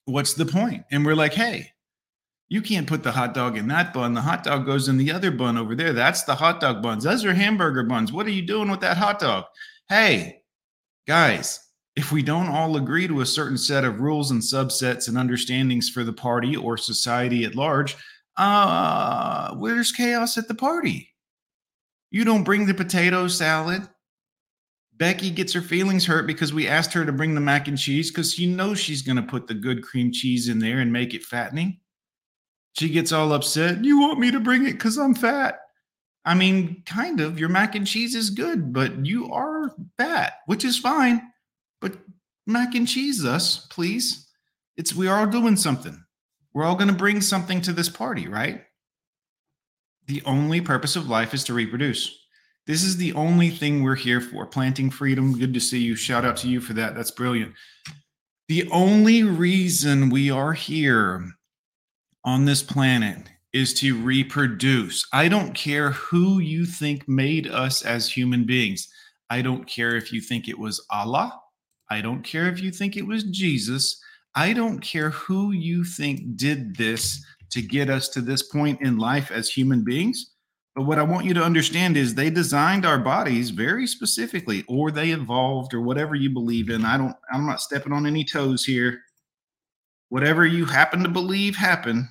What's 0.07 0.33
the 0.33 0.47
point? 0.47 0.85
And 0.91 1.05
we're 1.05 1.17
like, 1.17 1.35
hey, 1.35 1.71
you 2.49 2.63
can't 2.63 2.87
put 2.87 3.03
the 3.03 3.13
hot 3.13 3.35
dog 3.35 3.59
in 3.59 3.69
that 3.69 3.93
bun. 3.93 4.15
The 4.15 4.23
hot 4.23 4.43
dog 4.43 4.65
goes 4.65 4.89
in 4.89 4.97
the 4.97 5.13
other 5.13 5.31
bun 5.31 5.59
over 5.59 5.75
there. 5.75 5.93
That's 5.93 6.23
the 6.23 6.35
hot 6.35 6.61
dog 6.61 6.83
buns. 6.83 7.05
Those 7.05 7.27
are 7.27 7.35
hamburger 7.35 7.83
buns. 7.83 8.11
What 8.11 8.25
are 8.25 8.31
you 8.31 8.47
doing 8.47 8.71
with 8.71 8.81
that 8.81 8.97
hot 8.97 9.19
dog? 9.19 9.45
Hey, 9.91 10.45
guys, 11.07 11.61
if 11.95 12.11
we 12.11 12.23
don't 12.23 12.49
all 12.49 12.79
agree 12.79 13.07
to 13.07 13.21
a 13.21 13.27
certain 13.27 13.59
set 13.59 13.85
of 13.85 14.01
rules 14.01 14.31
and 14.31 14.41
subsets 14.41 15.09
and 15.09 15.19
understandings 15.19 15.91
for 15.91 16.05
the 16.05 16.13
party 16.15 16.57
or 16.57 16.79
society 16.79 17.45
at 17.45 17.55
large, 17.55 17.99
uh, 18.37 19.55
where's 19.55 19.93
chaos 19.93 20.37
at 20.39 20.49
the 20.49 20.55
party? 20.55 21.11
You 22.11 22.25
don't 22.25 22.45
bring 22.45 22.67
the 22.67 22.75
potato 22.75 23.29
salad. 23.29 23.89
Becky 24.97 25.31
gets 25.31 25.53
her 25.53 25.61
feelings 25.61 26.07
hurt 26.07 26.27
because 26.27 26.53
we 26.53 26.69
asked 26.69 26.93
her 26.93 27.05
to 27.05 27.13
bring 27.13 27.35
the 27.35 27.41
mac 27.41 27.67
and 27.67 27.77
cheese 27.77 28.11
because 28.11 28.33
she 28.33 28.47
knows 28.47 28.79
she's 28.79 29.03
going 29.03 29.17
to 29.17 29.23
put 29.23 29.49
the 29.49 29.55
good 29.55 29.83
cream 29.83 30.13
cheese 30.13 30.49
in 30.49 30.61
there 30.61 30.79
and 30.79 30.93
make 30.93 31.15
it 31.15 31.25
fattening. 31.25 31.81
She 32.79 32.89
gets 32.89 33.13
all 33.13 33.33
upset. 33.33 33.85
You 33.85 34.01
want 34.01 34.21
me 34.21 34.31
to 34.31 34.41
bring 34.41 34.67
it 34.67 34.75
because 34.75 34.97
I'm 34.97 35.15
fat. 35.15 35.61
I 36.25 36.35
mean, 36.35 36.83
kind 36.87 37.21
of. 37.21 37.39
Your 37.39 37.49
mac 37.49 37.75
and 37.75 37.87
cheese 37.87 38.15
is 38.15 38.31
good, 38.31 38.73
but 38.73 39.05
you 39.05 39.33
are 39.33 39.75
fat, 39.99 40.35
which 40.47 40.65
is 40.65 40.79
fine. 40.79 41.23
But 41.81 41.97
mac 42.47 42.75
and 42.75 42.89
cheese 42.89 43.25
us, 43.25 43.67
please. 43.67 44.29
It's 44.77 44.95
we 44.95 45.09
are 45.09 45.27
doing 45.27 45.57
something. 45.57 46.04
We're 46.55 46.65
all 46.65 46.77
going 46.77 46.89
to 46.89 46.95
bring 46.95 47.21
something 47.21 47.61
to 47.63 47.73
this 47.73 47.89
party, 47.89 48.29
right? 48.29 48.63
The 50.07 50.23
only 50.25 50.61
purpose 50.61 50.97
of 50.97 51.09
life 51.09 51.35
is 51.35 51.45
to 51.45 51.55
reproduce. 51.55 52.17
This 52.67 52.83
is 52.83 52.97
the 52.97 53.13
only 53.13 53.51
thing 53.51 53.83
we're 53.83 53.95
here 53.95 54.21
for. 54.21 54.47
Planting 54.47 54.91
freedom. 54.91 55.39
Good 55.39 55.53
to 55.53 55.61
see 55.61 55.81
you. 55.81 55.97
Shout 55.97 56.25
out 56.25 56.37
to 56.39 56.49
you 56.49 56.61
for 56.61 56.73
that. 56.75 56.95
That's 56.95 57.11
brilliant. 57.11 57.53
The 58.49 58.69
only 58.71 59.23
reason 59.23 60.11
we 60.11 60.31
are 60.31 60.53
here 60.53 61.25
on 62.25 62.45
this 62.45 62.63
planet 62.63 63.29
is 63.53 63.75
to 63.75 64.01
reproduce. 64.01 65.07
I 65.13 65.29
don't 65.29 65.55
care 65.55 65.91
who 65.91 66.39
you 66.39 66.67
think 66.67 67.09
made 67.09 67.47
us 67.47 67.83
as 67.83 68.11
human 68.11 68.45
beings. 68.45 68.89
I 69.31 69.43
don't 69.43 69.67
care 69.67 69.97
if 69.97 70.13
you 70.13 70.21
think 70.21 70.49
it 70.49 70.59
was 70.59 70.85
Allah. 70.91 71.41
I 71.91 72.01
don't 72.01 72.23
care 72.23 72.49
if 72.49 72.61
you 72.61 72.71
think 72.71 72.97
it 72.97 73.07
was 73.07 73.25
Jesus. 73.25 74.01
I 74.35 74.53
don't 74.53 74.81
care 74.81 75.11
who 75.11 75.53
you 75.53 75.85
think 75.85 76.37
did 76.37 76.77
this 76.77 77.25
to 77.51 77.63
get 77.63 77.89
us 77.89 78.09
to 78.11 78.21
this 78.21 78.43
point 78.43 78.81
in 78.83 78.99
life 78.99 79.31
as 79.31 79.49
human 79.49 79.85
beings. 79.85 80.33
But 80.75 80.87
what 80.87 80.99
I 80.99 81.05
want 81.05 81.25
you 81.25 81.35
to 81.35 81.43
understand 81.43 81.97
is 81.97 82.15
they 82.15 82.31
designed 82.31 82.85
our 82.85 82.99
bodies 82.99 83.51
very 83.51 83.87
specifically, 83.87 84.65
or 84.67 84.91
they 84.91 85.11
evolved, 85.11 85.73
or 85.73 85.83
whatever 85.83 86.17
you 86.17 86.31
believe 86.31 86.69
in. 86.69 86.85
I 86.85 86.97
don't, 86.97 87.15
I'm 87.33 87.47
not 87.47 87.61
stepping 87.61 87.93
on 87.93 88.07
any 88.07 88.25
toes 88.25 88.65
here. 88.65 89.01
Whatever 90.09 90.45
you 90.45 90.65
happen 90.65 91.05
to 91.05 91.09
believe 91.09 91.55
happened, 91.55 92.07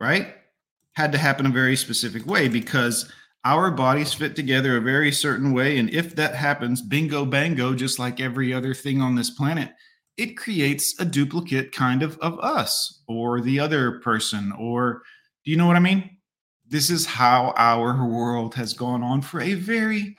right? 0.00 0.34
Had 0.94 1.12
to 1.12 1.18
happen 1.18 1.44
a 1.44 1.50
very 1.50 1.76
specific 1.76 2.24
way 2.24 2.48
because 2.48 3.12
our 3.44 3.70
bodies 3.70 4.14
fit 4.14 4.34
together 4.34 4.76
a 4.76 4.82
very 4.82 5.12
certain 5.12 5.52
way. 5.52 5.78
And 5.78 5.90
if 5.90 6.16
that 6.16 6.34
happens, 6.34 6.80
bingo 6.80 7.26
bango, 7.26 7.74
just 7.74 7.98
like 7.98 8.18
every 8.18 8.52
other 8.52 8.72
thing 8.72 9.02
on 9.02 9.14
this 9.14 9.30
planet, 9.30 9.70
it 10.16 10.36
creates 10.36 10.98
a 11.00 11.04
duplicate 11.04 11.72
kind 11.72 12.02
of 12.02 12.18
of 12.18 12.38
us 12.40 13.02
or 13.08 13.40
the 13.40 13.58
other 13.58 14.00
person. 14.00 14.52
Or 14.58 15.02
do 15.44 15.50
you 15.50 15.56
know 15.56 15.66
what 15.66 15.76
I 15.76 15.80
mean? 15.80 16.18
This 16.68 16.90
is 16.90 17.06
how 17.06 17.52
our 17.56 18.06
world 18.06 18.54
has 18.54 18.72
gone 18.72 19.02
on 19.02 19.22
for 19.22 19.40
a 19.40 19.54
very, 19.54 20.16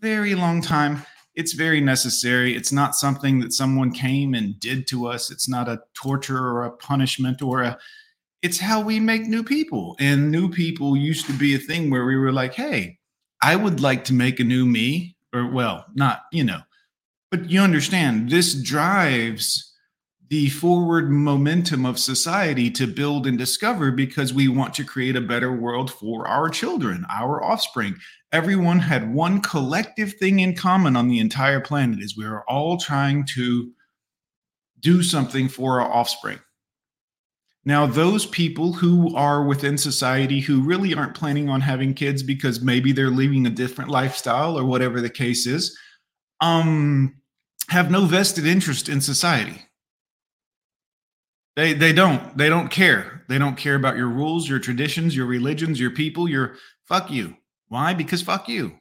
very 0.00 0.34
long 0.34 0.62
time. 0.62 1.02
It's 1.34 1.52
very 1.52 1.80
necessary. 1.80 2.56
It's 2.56 2.72
not 2.72 2.94
something 2.94 3.40
that 3.40 3.52
someone 3.52 3.92
came 3.92 4.34
and 4.34 4.58
did 4.60 4.86
to 4.88 5.06
us. 5.06 5.30
It's 5.30 5.48
not 5.48 5.68
a 5.68 5.80
torture 5.94 6.38
or 6.38 6.64
a 6.64 6.72
punishment 6.72 7.42
or 7.42 7.62
a, 7.62 7.78
it's 8.42 8.58
how 8.58 8.80
we 8.80 8.98
make 8.98 9.22
new 9.22 9.44
people. 9.44 9.96
And 10.00 10.30
new 10.30 10.48
people 10.48 10.96
used 10.96 11.26
to 11.26 11.32
be 11.32 11.54
a 11.54 11.58
thing 11.58 11.90
where 11.90 12.06
we 12.06 12.16
were 12.16 12.32
like, 12.32 12.54
hey, 12.54 12.98
I 13.42 13.56
would 13.56 13.80
like 13.80 14.04
to 14.04 14.14
make 14.14 14.40
a 14.40 14.44
new 14.44 14.66
me, 14.66 15.16
or 15.32 15.50
well, 15.50 15.86
not, 15.94 16.22
you 16.32 16.44
know, 16.44 16.60
but 17.30 17.48
you 17.48 17.60
understand 17.60 18.28
this 18.28 18.54
drives 18.54 19.70
the 20.28 20.48
forward 20.48 21.10
momentum 21.10 21.84
of 21.84 21.98
society 21.98 22.70
to 22.70 22.86
build 22.86 23.26
and 23.26 23.36
discover 23.36 23.90
because 23.90 24.32
we 24.32 24.46
want 24.46 24.72
to 24.74 24.84
create 24.84 25.16
a 25.16 25.20
better 25.20 25.52
world 25.52 25.92
for 25.92 26.26
our 26.26 26.48
children, 26.48 27.04
our 27.10 27.42
offspring. 27.42 27.96
Everyone 28.30 28.78
had 28.78 29.12
one 29.12 29.40
collective 29.40 30.14
thing 30.14 30.38
in 30.38 30.54
common 30.54 30.94
on 30.94 31.08
the 31.08 31.18
entire 31.18 31.60
planet 31.60 32.00
is 32.00 32.16
we 32.16 32.24
are 32.24 32.44
all 32.48 32.76
trying 32.76 33.26
to 33.34 33.72
do 34.78 35.02
something 35.02 35.48
for 35.48 35.80
our 35.80 35.92
offspring. 35.92 36.38
Now, 37.64 37.86
those 37.86 38.24
people 38.24 38.72
who 38.72 39.14
are 39.16 39.44
within 39.44 39.76
society 39.76 40.40
who 40.40 40.62
really 40.62 40.94
aren't 40.94 41.14
planning 41.14 41.50
on 41.50 41.60
having 41.60 41.92
kids 41.92 42.22
because 42.22 42.62
maybe 42.62 42.92
they're 42.92 43.10
living 43.10 43.46
a 43.46 43.50
different 43.50 43.90
lifestyle 43.90 44.56
or 44.56 44.64
whatever 44.64 45.00
the 45.00 45.10
case 45.10 45.46
is, 45.46 45.76
um, 46.40 47.19
have 47.70 47.90
no 47.90 48.04
vested 48.04 48.46
interest 48.46 48.88
in 48.88 49.00
society 49.00 49.66
they 51.56 51.72
they 51.72 51.92
don't. 51.92 52.36
They 52.36 52.48
don't 52.48 52.70
care. 52.70 53.24
They 53.28 53.38
don't 53.38 53.56
care 53.56 53.74
about 53.74 53.96
your 53.96 54.08
rules, 54.08 54.48
your 54.48 54.58
traditions, 54.58 55.16
your 55.16 55.26
religions, 55.26 55.80
your 55.80 55.90
people, 55.90 56.28
your 56.28 56.56
fuck 56.86 57.10
you. 57.10 57.36
Why? 57.68 57.92
Because 57.92 58.22
fuck 58.22 58.48
you. 58.48 58.78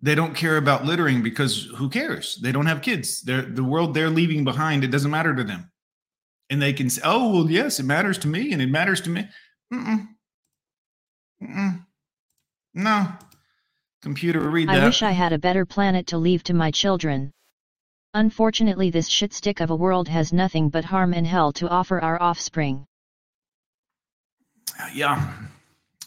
They 0.00 0.14
don't 0.14 0.34
care 0.34 0.56
about 0.56 0.84
littering 0.84 1.22
because 1.22 1.68
who 1.76 1.88
cares? 1.88 2.38
They 2.42 2.50
don't 2.50 2.66
have 2.66 2.82
kids. 2.82 3.22
They're 3.22 3.42
the 3.42 3.64
world 3.64 3.94
they're 3.94 4.10
leaving 4.10 4.44
behind, 4.44 4.84
it 4.84 4.90
doesn't 4.90 5.10
matter 5.10 5.34
to 5.34 5.44
them. 5.44 5.70
And 6.50 6.60
they 6.60 6.72
can 6.72 6.90
say, 6.90 7.00
oh, 7.04 7.32
well, 7.32 7.50
yes, 7.50 7.78
it 7.80 7.84
matters 7.84 8.18
to 8.18 8.28
me 8.28 8.52
and 8.52 8.60
it 8.60 8.68
matters 8.68 9.00
to 9.02 9.10
me. 9.10 9.28
Mm-mm. 9.72 10.08
Mm-mm. 11.42 11.86
No. 12.74 13.08
Computer, 14.02 14.40
read 14.40 14.68
that. 14.68 14.82
I 14.82 14.84
wish 14.84 15.02
I 15.02 15.12
had 15.12 15.32
a 15.32 15.38
better 15.38 15.64
planet 15.64 16.08
to 16.08 16.18
leave 16.18 16.42
to 16.44 16.52
my 16.52 16.70
children. 16.70 17.32
Unfortunately 18.14 18.90
this 18.90 19.10
shitstick 19.10 19.60
of 19.60 19.70
a 19.70 19.76
world 19.76 20.06
has 20.08 20.32
nothing 20.32 20.68
but 20.68 20.84
harm 20.84 21.12
and 21.12 21.26
hell 21.26 21.52
to 21.52 21.68
offer 21.68 22.00
our 22.00 22.20
offspring. 22.22 22.86
Yeah. 24.94 25.34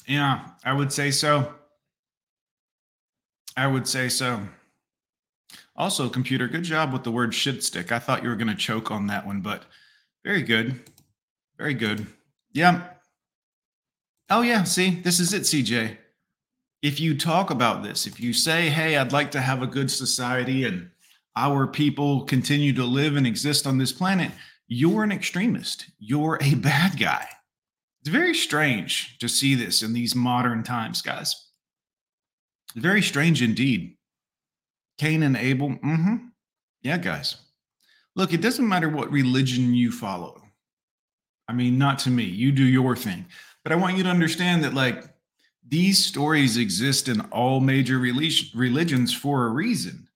Yeah, 0.08 0.46
I 0.64 0.72
would 0.72 0.94
say 0.94 1.12
so. 1.12 1.54
I 3.58 3.68
would 3.68 3.88
say 3.88 4.08
so. 4.08 4.42
Also, 5.76 6.08
computer, 6.10 6.48
good 6.48 6.64
job 6.64 6.94
with 6.94 7.04
the 7.04 7.12
word 7.12 7.32
shitstick. 7.32 7.92
I 7.92 8.00
thought 8.00 8.24
you 8.24 8.30
were 8.30 8.36
going 8.36 8.48
to 8.48 8.56
choke 8.56 8.90
on 8.90 9.08
that 9.08 9.28
one, 9.28 9.42
but 9.42 9.64
very 10.24 10.44
good. 10.44 10.80
Very 11.58 11.74
good. 11.74 12.08
Yeah. 12.54 12.88
Oh, 14.30 14.42
yeah. 14.42 14.64
See, 14.64 15.02
this 15.02 15.20
is 15.20 15.34
it, 15.34 15.44
CJ. 15.44 15.98
If 16.82 17.00
you 17.00 17.18
talk 17.18 17.50
about 17.50 17.84
this, 17.84 18.08
if 18.08 18.20
you 18.20 18.34
say, 18.34 18.70
hey, 18.70 18.98
I'd 18.98 19.12
like 19.12 19.32
to 19.32 19.42
have 19.42 19.62
a 19.62 19.68
good 19.68 19.92
society 19.92 20.64
and 20.64 20.90
our 21.38 21.68
people 21.68 22.24
continue 22.24 22.74
to 22.74 22.84
live 22.84 23.16
and 23.16 23.28
exist 23.28 23.68
on 23.68 23.78
this 23.78 23.92
planet, 23.92 24.32
you're 24.68 25.04
an 25.04 25.12
extremist. 25.12 25.86
You're 26.00 26.40
a 26.42 26.56
bad 26.56 27.00
guy. 27.00 27.28
It's 28.02 28.10
very 28.10 28.34
strange 28.34 29.20
to 29.20 29.30
see 29.30 29.54
this 29.54 29.84
in 29.84 29.94
these 29.94 30.16
modern 30.16 30.64
times, 30.64 31.02
guys. 31.02 31.50
Very 32.76 33.04
strange 33.04 33.44
indeed. 33.44 33.98
Cain 34.98 35.22
and 35.22 35.38
Abel. 35.38 35.70
Mm-hmm. 35.70 36.16
Yeah, 36.82 36.98
guys. 36.98 37.36
Look, 38.16 38.34
it 38.34 38.42
doesn't 38.42 38.68
matter 38.68 38.90
what 38.90 39.12
religion 39.12 39.76
you 39.76 39.92
follow. 39.92 40.42
I 41.48 41.54
mean, 41.54 41.78
not 41.78 42.00
to 42.00 42.10
me. 42.10 42.24
You 42.24 42.52
do 42.52 42.64
your 42.64 42.96
thing. 42.96 43.26
But 43.64 43.74
I 43.74 43.76
want 43.76 43.98
you 43.98 44.04
to 44.04 44.10
understand 44.10 44.64
that, 44.64 44.74
like, 44.74 45.04
these 45.68 46.04
stories 46.04 46.58
exist 46.58 47.10
in 47.10 47.22
all 47.30 47.60
major 47.60 48.00
religions 48.00 49.14
for 49.14 49.46
a 49.46 49.50
reason 49.50 50.07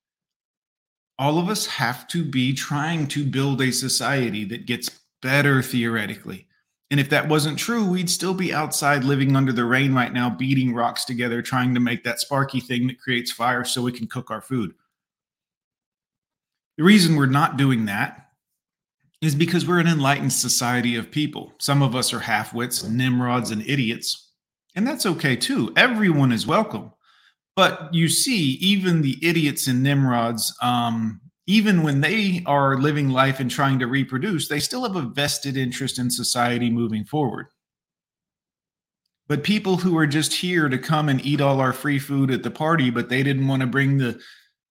all 1.22 1.38
of 1.38 1.50
us 1.50 1.68
have 1.68 2.08
to 2.08 2.26
be 2.26 2.52
trying 2.52 3.06
to 3.08 3.24
build 3.24 3.62
a 3.62 3.72
society 3.72 4.44
that 4.44 4.66
gets 4.66 4.90
better 5.22 5.62
theoretically 5.62 6.48
And 6.90 7.00
if 7.00 7.10
that 7.10 7.30
wasn't 7.30 7.60
true, 7.60 7.86
we'd 7.86 8.10
still 8.10 8.34
be 8.34 8.54
outside 8.54 9.06
living 9.06 9.36
under 9.36 9.54
the 9.54 9.64
rain 9.64 9.94
right 9.94 10.12
now, 10.12 10.30
beating 10.30 10.74
rocks 10.74 11.06
together, 11.06 11.42
trying 11.42 11.74
to 11.76 11.80
make 11.80 12.04
that 12.04 12.20
sparky 12.20 12.60
thing 12.60 12.88
that 12.88 13.00
creates 13.00 13.32
fire 13.32 13.64
so 13.64 13.82
we 13.82 13.94
can 13.94 14.08
cook 14.08 14.32
our 14.32 14.42
food. 14.42 14.74
The 16.78 16.84
reason 16.84 17.16
we're 17.16 17.28
not 17.28 17.56
doing 17.56 17.86
that 17.86 18.32
is 19.22 19.36
because 19.36 19.68
we're 19.68 19.80
an 19.80 19.88
enlightened 19.88 20.34
society 20.34 20.98
of 20.98 21.12
people. 21.12 21.54
Some 21.60 21.84
of 21.84 21.96
us 21.96 22.12
are 22.14 22.20
half 22.20 22.54
wits, 22.54 22.84
nimrods, 22.84 23.52
and 23.52 23.62
idiots. 23.62 24.32
And 24.76 24.86
that's 24.86 25.06
okay 25.06 25.36
too. 25.36 25.72
Everyone 25.78 26.32
is 26.34 26.48
welcome. 26.48 26.92
But 27.56 27.94
you 27.94 28.08
see, 28.08 28.54
even 28.54 29.02
the 29.02 29.18
idiots 29.22 29.68
and 29.68 29.84
nimrods, 29.84 30.56
um, 30.62 31.20
even 31.48 31.84
when 31.84 32.02
they 32.02 32.44
are 32.46 32.78
living 32.78 33.10
life 33.10 33.40
and 33.40 33.52
trying 33.52 33.80
to 33.80 33.88
reproduce, 33.88 34.48
they 34.48 34.60
still 34.60 34.84
have 34.84 34.96
a 34.96 35.10
vested 35.10 35.58
interest 35.58 36.00
in 36.00 36.10
society 36.10 36.70
moving 36.70 37.04
forward. 37.04 37.48
But 39.28 39.44
people 39.44 39.78
who 39.78 39.98
are 39.98 40.08
just 40.08 40.34
here 40.34 40.70
to 40.70 40.78
come 40.78 41.10
and 41.10 41.26
eat 41.26 41.42
all 41.42 41.60
our 41.60 41.74
free 41.74 42.00
food 42.00 42.32
at 42.32 42.44
the 42.44 42.52
party, 42.52 42.90
but 42.90 43.10
they 43.10 43.24
didn't 43.24 43.48
want 43.48 43.62
to 43.62 43.68
bring 43.68 43.98
the, 43.98 44.20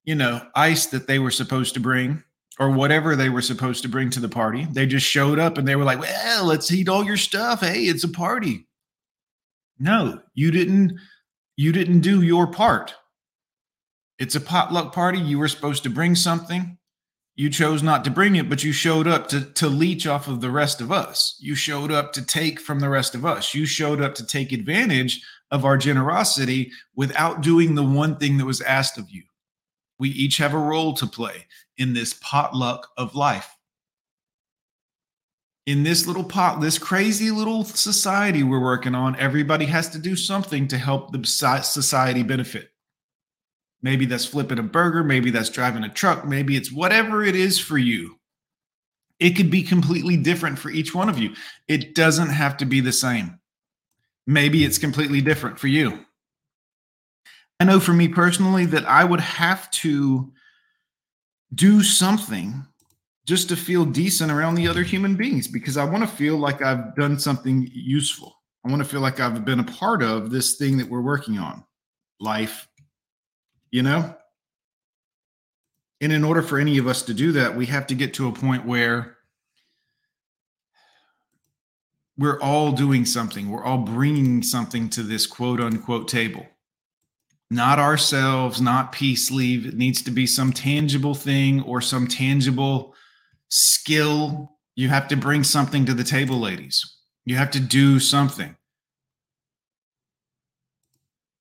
you 0.04 0.14
know, 0.14 0.40
ice 0.54 0.86
that 0.86 1.06
they 1.06 1.18
were 1.18 1.30
supposed 1.30 1.74
to 1.74 1.80
bring 1.80 2.22
or 2.58 2.70
whatever 2.70 3.16
they 3.16 3.30
were 3.30 3.40
supposed 3.40 3.82
to 3.82 3.88
bring 3.88 4.10
to 4.10 4.20
the 4.20 4.28
party. 4.28 4.66
They 4.70 4.84
just 4.84 5.06
showed 5.06 5.38
up 5.38 5.56
and 5.56 5.66
they 5.66 5.76
were 5.76 5.84
like, 5.84 6.00
well, 6.00 6.44
let's 6.44 6.70
eat 6.70 6.90
all 6.90 7.04
your 7.04 7.16
stuff. 7.16 7.60
Hey, 7.60 7.84
it's 7.84 8.04
a 8.04 8.08
party. 8.08 8.68
No, 9.78 10.20
you 10.34 10.50
didn't 10.50 10.98
you 11.56 11.72
didn't 11.72 12.00
do 12.00 12.22
your 12.22 12.46
part. 12.46 12.94
It's 14.18 14.34
a 14.34 14.40
potluck 14.40 14.94
party. 14.94 15.18
You 15.18 15.38
were 15.38 15.48
supposed 15.48 15.82
to 15.84 15.90
bring 15.90 16.14
something. 16.14 16.78
You 17.36 17.48
chose 17.48 17.82
not 17.82 18.04
to 18.04 18.10
bring 18.10 18.36
it, 18.36 18.50
but 18.50 18.64
you 18.64 18.72
showed 18.72 19.06
up 19.06 19.28
to, 19.28 19.40
to 19.52 19.68
leech 19.68 20.06
off 20.06 20.28
of 20.28 20.42
the 20.42 20.50
rest 20.50 20.82
of 20.82 20.92
us. 20.92 21.38
You 21.40 21.54
showed 21.54 21.90
up 21.90 22.12
to 22.12 22.26
take 22.26 22.60
from 22.60 22.80
the 22.80 22.90
rest 22.90 23.14
of 23.14 23.24
us. 23.24 23.54
You 23.54 23.64
showed 23.64 24.02
up 24.02 24.14
to 24.16 24.26
take 24.26 24.52
advantage 24.52 25.22
of 25.50 25.64
our 25.64 25.78
generosity 25.78 26.70
without 26.94 27.40
doing 27.40 27.74
the 27.74 27.82
one 27.82 28.16
thing 28.16 28.36
that 28.36 28.44
was 28.44 28.60
asked 28.60 28.98
of 28.98 29.08
you. 29.10 29.22
We 29.98 30.10
each 30.10 30.36
have 30.36 30.52
a 30.52 30.58
role 30.58 30.92
to 30.94 31.06
play 31.06 31.46
in 31.78 31.94
this 31.94 32.14
potluck 32.20 32.88
of 32.98 33.14
life. 33.14 33.56
In 35.66 35.82
this 35.82 36.06
little 36.06 36.24
pot, 36.24 36.60
this 36.60 36.78
crazy 36.78 37.30
little 37.30 37.64
society 37.64 38.42
we're 38.42 38.60
working 38.60 38.94
on, 38.94 39.14
everybody 39.16 39.66
has 39.66 39.88
to 39.90 39.98
do 39.98 40.16
something 40.16 40.66
to 40.68 40.78
help 40.78 41.12
the 41.12 41.24
society 41.24 42.22
benefit. 42.22 42.70
Maybe 43.82 44.06
that's 44.06 44.26
flipping 44.26 44.58
a 44.58 44.62
burger. 44.62 45.04
Maybe 45.04 45.30
that's 45.30 45.50
driving 45.50 45.84
a 45.84 45.88
truck. 45.88 46.26
Maybe 46.26 46.56
it's 46.56 46.72
whatever 46.72 47.22
it 47.24 47.36
is 47.36 47.58
for 47.58 47.78
you. 47.78 48.18
It 49.18 49.36
could 49.36 49.50
be 49.50 49.62
completely 49.62 50.16
different 50.16 50.58
for 50.58 50.70
each 50.70 50.94
one 50.94 51.08
of 51.08 51.18
you. 51.18 51.34
It 51.68 51.94
doesn't 51.94 52.30
have 52.30 52.56
to 52.58 52.64
be 52.64 52.80
the 52.80 52.92
same. 52.92 53.38
Maybe 54.26 54.64
it's 54.64 54.78
completely 54.78 55.20
different 55.20 55.58
for 55.58 55.68
you. 55.68 56.04
I 57.58 57.64
know 57.64 57.80
for 57.80 57.92
me 57.92 58.08
personally 58.08 58.64
that 58.66 58.86
I 58.86 59.04
would 59.04 59.20
have 59.20 59.70
to 59.72 60.32
do 61.54 61.82
something 61.82 62.66
just 63.30 63.48
to 63.48 63.54
feel 63.54 63.84
decent 63.84 64.32
around 64.32 64.56
the 64.56 64.66
other 64.66 64.82
human 64.82 65.14
beings 65.14 65.46
because 65.46 65.76
I 65.76 65.84
want 65.84 66.02
to 66.02 66.08
feel 66.08 66.36
like 66.36 66.62
I've 66.62 66.96
done 66.96 67.16
something 67.16 67.70
useful. 67.72 68.34
I 68.66 68.70
want 68.70 68.82
to 68.82 68.88
feel 68.88 69.02
like 69.02 69.20
I've 69.20 69.44
been 69.44 69.60
a 69.60 69.64
part 69.64 70.02
of 70.02 70.32
this 70.32 70.56
thing 70.56 70.76
that 70.78 70.88
we're 70.88 71.00
working 71.00 71.38
on 71.38 71.62
life, 72.18 72.66
you 73.70 73.84
know? 73.84 74.12
And 76.00 76.12
in 76.12 76.24
order 76.24 76.42
for 76.42 76.58
any 76.58 76.78
of 76.78 76.88
us 76.88 77.02
to 77.02 77.14
do 77.14 77.30
that, 77.30 77.54
we 77.54 77.66
have 77.66 77.86
to 77.86 77.94
get 77.94 78.14
to 78.14 78.26
a 78.26 78.32
point 78.32 78.66
where 78.66 79.18
we're 82.18 82.40
all 82.40 82.72
doing 82.72 83.04
something, 83.04 83.48
we're 83.48 83.64
all 83.64 83.78
bringing 83.78 84.42
something 84.42 84.88
to 84.88 85.04
this 85.04 85.24
quote 85.24 85.60
unquote 85.60 86.08
table. 86.08 86.44
Not 87.48 87.78
ourselves, 87.78 88.60
not 88.60 88.90
peace 88.90 89.30
leave. 89.30 89.66
It 89.66 89.76
needs 89.76 90.02
to 90.02 90.10
be 90.10 90.26
some 90.26 90.52
tangible 90.52 91.14
thing 91.14 91.62
or 91.62 91.80
some 91.80 92.08
tangible 92.08 92.96
skill. 93.50 94.56
You 94.74 94.88
have 94.88 95.08
to 95.08 95.16
bring 95.16 95.44
something 95.44 95.84
to 95.86 95.94
the 95.94 96.04
table, 96.04 96.38
ladies. 96.38 96.96
You 97.24 97.36
have 97.36 97.50
to 97.50 97.60
do 97.60 98.00
something. 98.00 98.56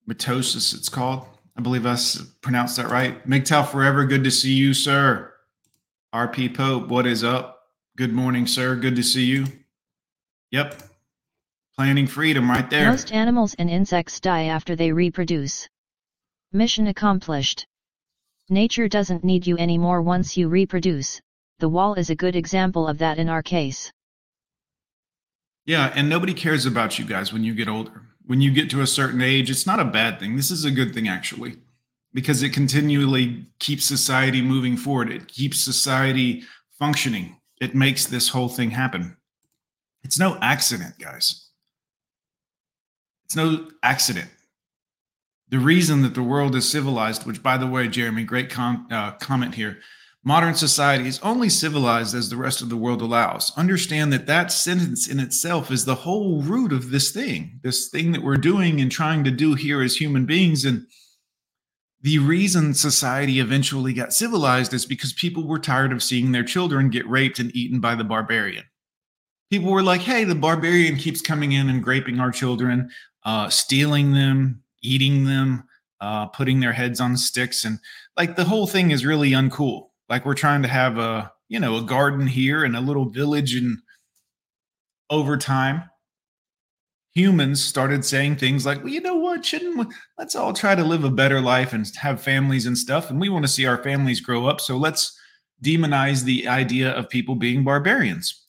Mitosis, 0.10 0.74
it's 0.74 0.90
called. 0.90 1.26
I 1.56 1.62
believe 1.62 1.86
I 1.86 1.98
pronounced 2.42 2.78
that 2.78 2.90
right. 2.90 3.26
MGTOW 3.28 3.68
Forever, 3.70 4.06
good 4.06 4.24
to 4.24 4.32
see 4.32 4.54
you, 4.54 4.74
sir. 4.74 5.34
RP 6.14 6.56
Pope, 6.56 6.88
what 6.88 7.06
is 7.06 7.24
up? 7.24 7.60
Good 7.96 8.14
morning, 8.14 8.48
sir. 8.48 8.76
Good 8.76 8.96
to 8.96 9.04
see 9.04 9.26
you. 9.26 9.46
Yep. 10.52 10.82
Planting 11.76 12.08
freedom 12.08 12.50
right 12.50 12.70
there. 12.70 12.90
Most 12.90 13.12
animals 13.12 13.56
and 13.60 13.70
insects 13.70 14.20
die 14.20 14.46
after 14.46 14.76
they 14.76 14.92
reproduce. 14.92 15.70
Mission 16.52 16.88
accomplished. 16.88 17.68
Nature 18.50 18.88
doesn't 18.88 19.24
need 19.24 19.46
you 19.46 19.58
anymore 19.58 20.02
once 20.02 20.36
you 20.36 20.50
reproduce. 20.50 21.22
The 21.60 21.70
wall 21.70 21.94
is 21.94 22.10
a 22.10 22.16
good 22.16 22.36
example 22.36 22.88
of 22.88 22.98
that 22.98 23.18
in 23.18 23.30
our 23.30 23.44
case. 23.44 23.92
Yeah, 25.66 25.92
and 25.94 26.10
nobody 26.10 26.34
cares 26.34 26.66
about 26.66 26.98
you 26.98 27.06
guys 27.06 27.32
when 27.32 27.44
you 27.44 27.54
get 27.54 27.68
older 27.68 28.10
when 28.30 28.42
you 28.42 28.52
get 28.52 28.70
to 28.70 28.82
a 28.82 28.86
certain 28.86 29.24
age, 29.24 29.50
it's 29.50 29.66
not 29.66 29.80
a 29.80 29.86
bad 29.86 30.20
thing. 30.20 30.36
This 30.36 30.52
is 30.52 30.64
a 30.64 30.70
good 30.70 30.94
thing, 30.94 31.08
actually, 31.08 31.56
because 32.14 32.44
it 32.44 32.54
continually 32.54 33.48
keeps 33.58 33.86
society 33.86 34.40
moving 34.40 34.78
forward. 34.78 35.12
It 35.12 35.28
keeps 35.28 35.66
society 35.66 36.44
functioning. 36.78 37.38
It 37.60 37.74
makes 37.74 38.06
this 38.06 38.30
whole 38.30 38.48
thing 38.48 38.70
happen. 38.70 39.18
It's 40.04 40.20
no 40.20 40.38
accident, 40.44 41.00
guys. 41.00 41.50
It's 43.26 43.36
no 43.36 43.72
accident. 43.82 44.30
The 45.50 45.58
reason 45.58 46.04
that 46.04 46.14
the 46.14 46.22
world 46.22 46.56
is 46.56 46.70
civilized, 46.70 47.26
which, 47.26 47.42
by 47.42 47.58
the 47.58 47.66
way, 47.66 47.88
Jeremy, 47.88 48.26
great 48.26 48.52
com- 48.52 48.88
uh, 48.92 49.14
comment 49.14 49.56
here 49.56 49.80
Modern 50.24 50.54
society 50.54 51.08
is 51.08 51.20
only 51.24 51.48
civilized 51.48 52.14
as 52.14 52.30
the 52.30 52.36
rest 52.36 52.62
of 52.62 52.68
the 52.68 52.76
world 52.76 53.02
allows. 53.02 53.54
Understand 53.56 54.12
that 54.12 54.28
that 54.28 54.52
sentence 54.52 55.08
in 55.08 55.18
itself 55.18 55.72
is 55.72 55.86
the 55.86 55.96
whole 55.96 56.42
root 56.42 56.74
of 56.74 56.92
this 56.92 57.12
thing, 57.12 57.60
this 57.64 57.88
thing 57.88 58.12
that 58.12 58.22
we're 58.22 58.36
doing 58.36 58.82
and 58.82 58.92
trying 58.92 59.24
to 59.24 59.32
do 59.32 59.56
here 59.56 59.82
as 59.82 59.96
human 59.96 60.26
beings. 60.26 60.66
And 60.66 60.86
the 62.02 62.20
reason 62.20 62.74
society 62.74 63.40
eventually 63.40 63.94
got 63.94 64.12
civilized 64.12 64.74
is 64.74 64.86
because 64.86 65.14
people 65.14 65.48
were 65.48 65.60
tired 65.60 65.94
of 65.94 66.04
seeing 66.04 66.34
their 66.34 66.44
children 66.44 66.90
get 66.90 67.08
raped 67.08 67.40
and 67.40 67.56
eaten 67.56 67.80
by 67.80 67.96
the 67.96 68.04
barbarian. 68.04 68.66
People 69.50 69.72
were 69.72 69.84
like, 69.84 70.02
hey, 70.02 70.26
the 70.26 70.36
barbarian 70.36 70.98
keeps 70.98 71.22
coming 71.22 71.54
in 71.54 71.70
and 71.70 71.88
raping 71.88 72.20
our 72.20 72.30
children, 72.30 72.90
uh, 73.24 73.48
stealing 73.48 74.14
them, 74.14 74.62
eating 74.84 75.24
them, 75.24 75.64
uh, 76.02 76.26
putting 76.28 76.60
their 76.60 76.74
heads 76.74 77.00
on 77.00 77.16
sticks. 77.16 77.64
And 77.64 77.80
like 78.18 78.36
the 78.36 78.44
whole 78.44 78.68
thing 78.68 78.92
is 78.92 79.06
really 79.06 79.32
uncool 79.32 79.89
like 80.10 80.26
we're 80.26 80.34
trying 80.34 80.62
to 80.64 80.68
have 80.68 80.98
a 80.98 81.32
you 81.48 81.60
know 81.60 81.78
a 81.78 81.82
garden 81.82 82.28
here 82.28 82.64
and 82.64 82.76
a 82.76 82.82
little 82.82 83.10
village 83.10 83.56
and 83.56 83.80
over 85.10 85.38
time 85.38 85.84
humans 87.14 87.64
started 87.64 88.06
saying 88.06 88.36
things 88.36 88.66
like 88.66 88.80
well 88.80 88.94
you 88.94 89.02
know 89.02 89.16
what? 89.16 89.46
Shouldn't 89.46 89.78
we, 89.78 89.86
let's 90.18 90.36
all 90.36 90.54
try 90.54 90.76
to 90.76 90.84
live 90.84 91.04
a 91.04 91.10
better 91.10 91.42
life 91.42 91.74
and 91.74 91.90
have 91.96 92.22
families 92.22 92.66
and 92.66 92.78
stuff 92.78 93.10
and 93.10 93.20
we 93.20 93.30
want 93.30 93.46
to 93.46 93.52
see 93.52 93.66
our 93.66 93.82
families 93.84 94.22
grow 94.22 94.46
up 94.46 94.62
so 94.62 94.78
let's 94.78 95.20
demonize 95.64 96.24
the 96.24 96.48
idea 96.48 96.92
of 96.92 97.10
people 97.10 97.36
being 97.36 97.64
barbarians. 97.64 98.46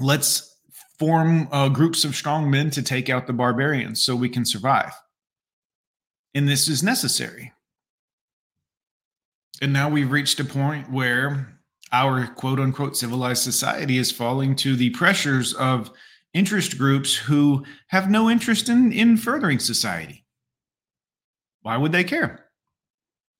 Let's 0.00 0.56
form 0.98 1.48
uh, 1.52 1.68
groups 1.68 2.04
of 2.04 2.14
strong 2.14 2.50
men 2.50 2.70
to 2.70 2.82
take 2.82 3.08
out 3.08 3.26
the 3.26 3.32
barbarians 3.32 4.02
so 4.02 4.16
we 4.16 4.28
can 4.28 4.44
survive. 4.44 4.92
And 6.34 6.48
this 6.48 6.68
is 6.68 6.82
necessary 6.82 7.52
and 9.62 9.72
now 9.72 9.88
we've 9.88 10.10
reached 10.10 10.40
a 10.40 10.44
point 10.44 10.90
where 10.90 11.60
our 11.92 12.26
quote 12.26 12.58
unquote 12.58 12.96
civilized 12.96 13.44
society 13.44 13.96
is 13.96 14.10
falling 14.10 14.56
to 14.56 14.74
the 14.74 14.90
pressures 14.90 15.54
of 15.54 15.90
interest 16.34 16.76
groups 16.76 17.14
who 17.14 17.64
have 17.88 18.10
no 18.10 18.28
interest 18.28 18.68
in, 18.68 18.92
in 18.92 19.16
furthering 19.16 19.60
society. 19.60 20.24
Why 21.60 21.76
would 21.76 21.92
they 21.92 22.02
care? 22.02 22.46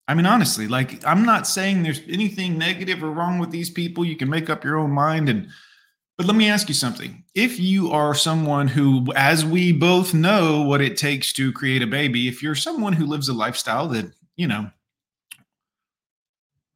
I 0.06 0.14
mean, 0.14 0.26
honestly, 0.26 0.68
like, 0.68 1.04
I'm 1.04 1.24
not 1.24 1.46
saying 1.46 1.82
there's 1.82 2.02
anything 2.08 2.56
negative 2.56 3.02
or 3.02 3.10
wrong 3.10 3.38
with 3.38 3.50
these 3.50 3.70
people. 3.70 4.04
You 4.04 4.16
can 4.16 4.30
make 4.30 4.48
up 4.48 4.62
your 4.62 4.78
own 4.78 4.90
mind. 4.90 5.28
And, 5.28 5.48
but 6.16 6.26
let 6.26 6.36
me 6.36 6.48
ask 6.48 6.68
you 6.68 6.74
something. 6.74 7.24
If 7.34 7.58
you 7.58 7.90
are 7.90 8.14
someone 8.14 8.68
who, 8.68 9.06
as 9.16 9.44
we 9.44 9.72
both 9.72 10.14
know 10.14 10.62
what 10.62 10.80
it 10.80 10.96
takes 10.96 11.32
to 11.34 11.52
create 11.52 11.82
a 11.82 11.86
baby, 11.86 12.28
if 12.28 12.42
you're 12.42 12.54
someone 12.54 12.92
who 12.92 13.06
lives 13.06 13.28
a 13.28 13.32
lifestyle 13.32 13.88
that, 13.88 14.12
you 14.36 14.46
know, 14.46 14.70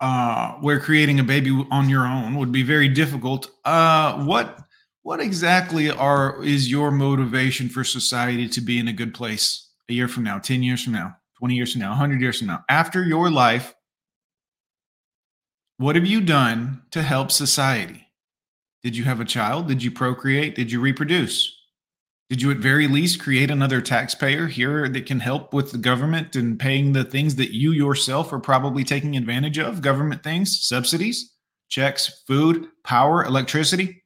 uh, 0.00 0.52
where 0.54 0.80
creating 0.80 1.20
a 1.20 1.24
baby 1.24 1.66
on 1.70 1.88
your 1.88 2.06
own 2.06 2.36
would 2.36 2.52
be 2.52 2.62
very 2.62 2.88
difficult. 2.88 3.50
Uh, 3.64 4.24
what 4.24 4.60
what 5.02 5.20
exactly 5.20 5.90
are 5.90 6.42
is 6.42 6.70
your 6.70 6.90
motivation 6.90 7.68
for 7.68 7.84
society 7.84 8.48
to 8.48 8.60
be 8.60 8.78
in 8.78 8.88
a 8.88 8.92
good 8.92 9.14
place 9.14 9.70
a 9.88 9.92
year 9.92 10.08
from 10.08 10.24
now, 10.24 10.38
ten 10.38 10.62
years 10.62 10.82
from 10.82 10.92
now, 10.92 11.16
twenty 11.38 11.54
years 11.54 11.72
from 11.72 11.80
now, 11.80 11.94
hundred 11.94 12.20
years 12.20 12.38
from 12.38 12.48
now, 12.48 12.64
after 12.68 13.04
your 13.04 13.30
life? 13.30 13.74
What 15.78 15.94
have 15.94 16.06
you 16.06 16.20
done 16.20 16.82
to 16.90 17.02
help 17.02 17.30
society? 17.30 18.06
Did 18.82 18.96
you 18.96 19.04
have 19.04 19.20
a 19.20 19.24
child? 19.24 19.68
Did 19.68 19.82
you 19.82 19.90
procreate? 19.90 20.54
Did 20.54 20.72
you 20.72 20.80
reproduce? 20.80 21.55
Did 22.28 22.42
you 22.42 22.50
at 22.50 22.56
very 22.56 22.88
least 22.88 23.20
create 23.20 23.52
another 23.52 23.80
taxpayer 23.80 24.48
here 24.48 24.88
that 24.88 25.06
can 25.06 25.20
help 25.20 25.54
with 25.54 25.70
the 25.70 25.78
government 25.78 26.34
and 26.34 26.58
paying 26.58 26.92
the 26.92 27.04
things 27.04 27.36
that 27.36 27.54
you 27.54 27.70
yourself 27.70 28.32
are 28.32 28.40
probably 28.40 28.82
taking 28.82 29.16
advantage 29.16 29.58
of? 29.58 29.80
Government 29.80 30.24
things, 30.24 30.60
subsidies, 30.60 31.32
checks, 31.68 32.24
food, 32.26 32.66
power, 32.82 33.24
electricity. 33.24 34.02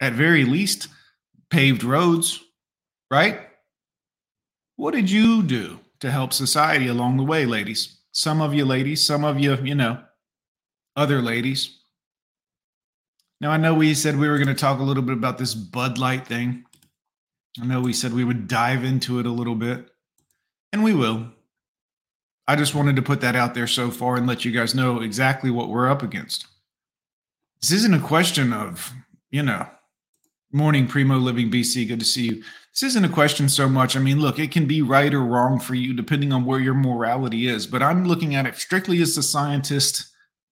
At 0.00 0.12
very 0.12 0.44
least, 0.44 0.88
paved 1.50 1.82
roads, 1.82 2.44
right? 3.10 3.40
What 4.76 4.92
did 4.92 5.10
you 5.10 5.42
do 5.42 5.80
to 6.00 6.10
help 6.10 6.34
society 6.34 6.88
along 6.88 7.16
the 7.16 7.24
way, 7.24 7.46
ladies? 7.46 7.98
Some 8.12 8.42
of 8.42 8.52
you 8.52 8.66
ladies, 8.66 9.04
some 9.04 9.24
of 9.24 9.40
you, 9.40 9.56
you 9.62 9.74
know, 9.74 9.98
other 10.94 11.22
ladies. 11.22 11.78
Now, 13.40 13.50
I 13.50 13.56
know 13.56 13.72
we 13.72 13.94
said 13.94 14.18
we 14.18 14.28
were 14.28 14.36
going 14.36 14.48
to 14.48 14.54
talk 14.54 14.80
a 14.80 14.84
little 14.84 15.02
bit 15.02 15.16
about 15.16 15.38
this 15.38 15.54
Bud 15.54 15.96
Light 15.96 16.26
thing. 16.26 16.64
I 17.60 17.66
know 17.66 17.80
we 17.80 17.92
said 17.92 18.12
we 18.12 18.24
would 18.24 18.48
dive 18.48 18.84
into 18.84 19.18
it 19.18 19.26
a 19.26 19.30
little 19.30 19.54
bit, 19.54 19.90
and 20.72 20.84
we 20.84 20.94
will. 20.94 21.28
I 22.46 22.56
just 22.56 22.74
wanted 22.74 22.96
to 22.96 23.02
put 23.02 23.20
that 23.20 23.36
out 23.36 23.54
there 23.54 23.66
so 23.66 23.90
far 23.90 24.16
and 24.16 24.26
let 24.26 24.44
you 24.44 24.52
guys 24.52 24.74
know 24.74 25.00
exactly 25.00 25.50
what 25.50 25.68
we're 25.68 25.90
up 25.90 26.02
against. 26.02 26.46
This 27.60 27.72
isn't 27.72 27.94
a 27.94 28.00
question 28.00 28.52
of, 28.52 28.92
you 29.30 29.42
know, 29.42 29.68
morning 30.52 30.86
primo 30.86 31.16
living 31.16 31.50
BC. 31.50 31.88
Good 31.88 32.00
to 32.00 32.06
see 32.06 32.26
you. 32.26 32.42
This 32.72 32.84
isn't 32.84 33.04
a 33.04 33.08
question 33.08 33.48
so 33.48 33.68
much. 33.68 33.96
I 33.96 34.00
mean, 34.00 34.20
look, 34.20 34.38
it 34.38 34.52
can 34.52 34.66
be 34.66 34.82
right 34.82 35.12
or 35.12 35.24
wrong 35.24 35.58
for 35.58 35.74
you 35.74 35.92
depending 35.92 36.32
on 36.32 36.44
where 36.44 36.60
your 36.60 36.74
morality 36.74 37.48
is, 37.48 37.66
but 37.66 37.82
I'm 37.82 38.06
looking 38.06 38.34
at 38.34 38.46
it 38.46 38.56
strictly 38.56 39.02
as 39.02 39.18
a 39.18 39.22
scientist, 39.22 40.06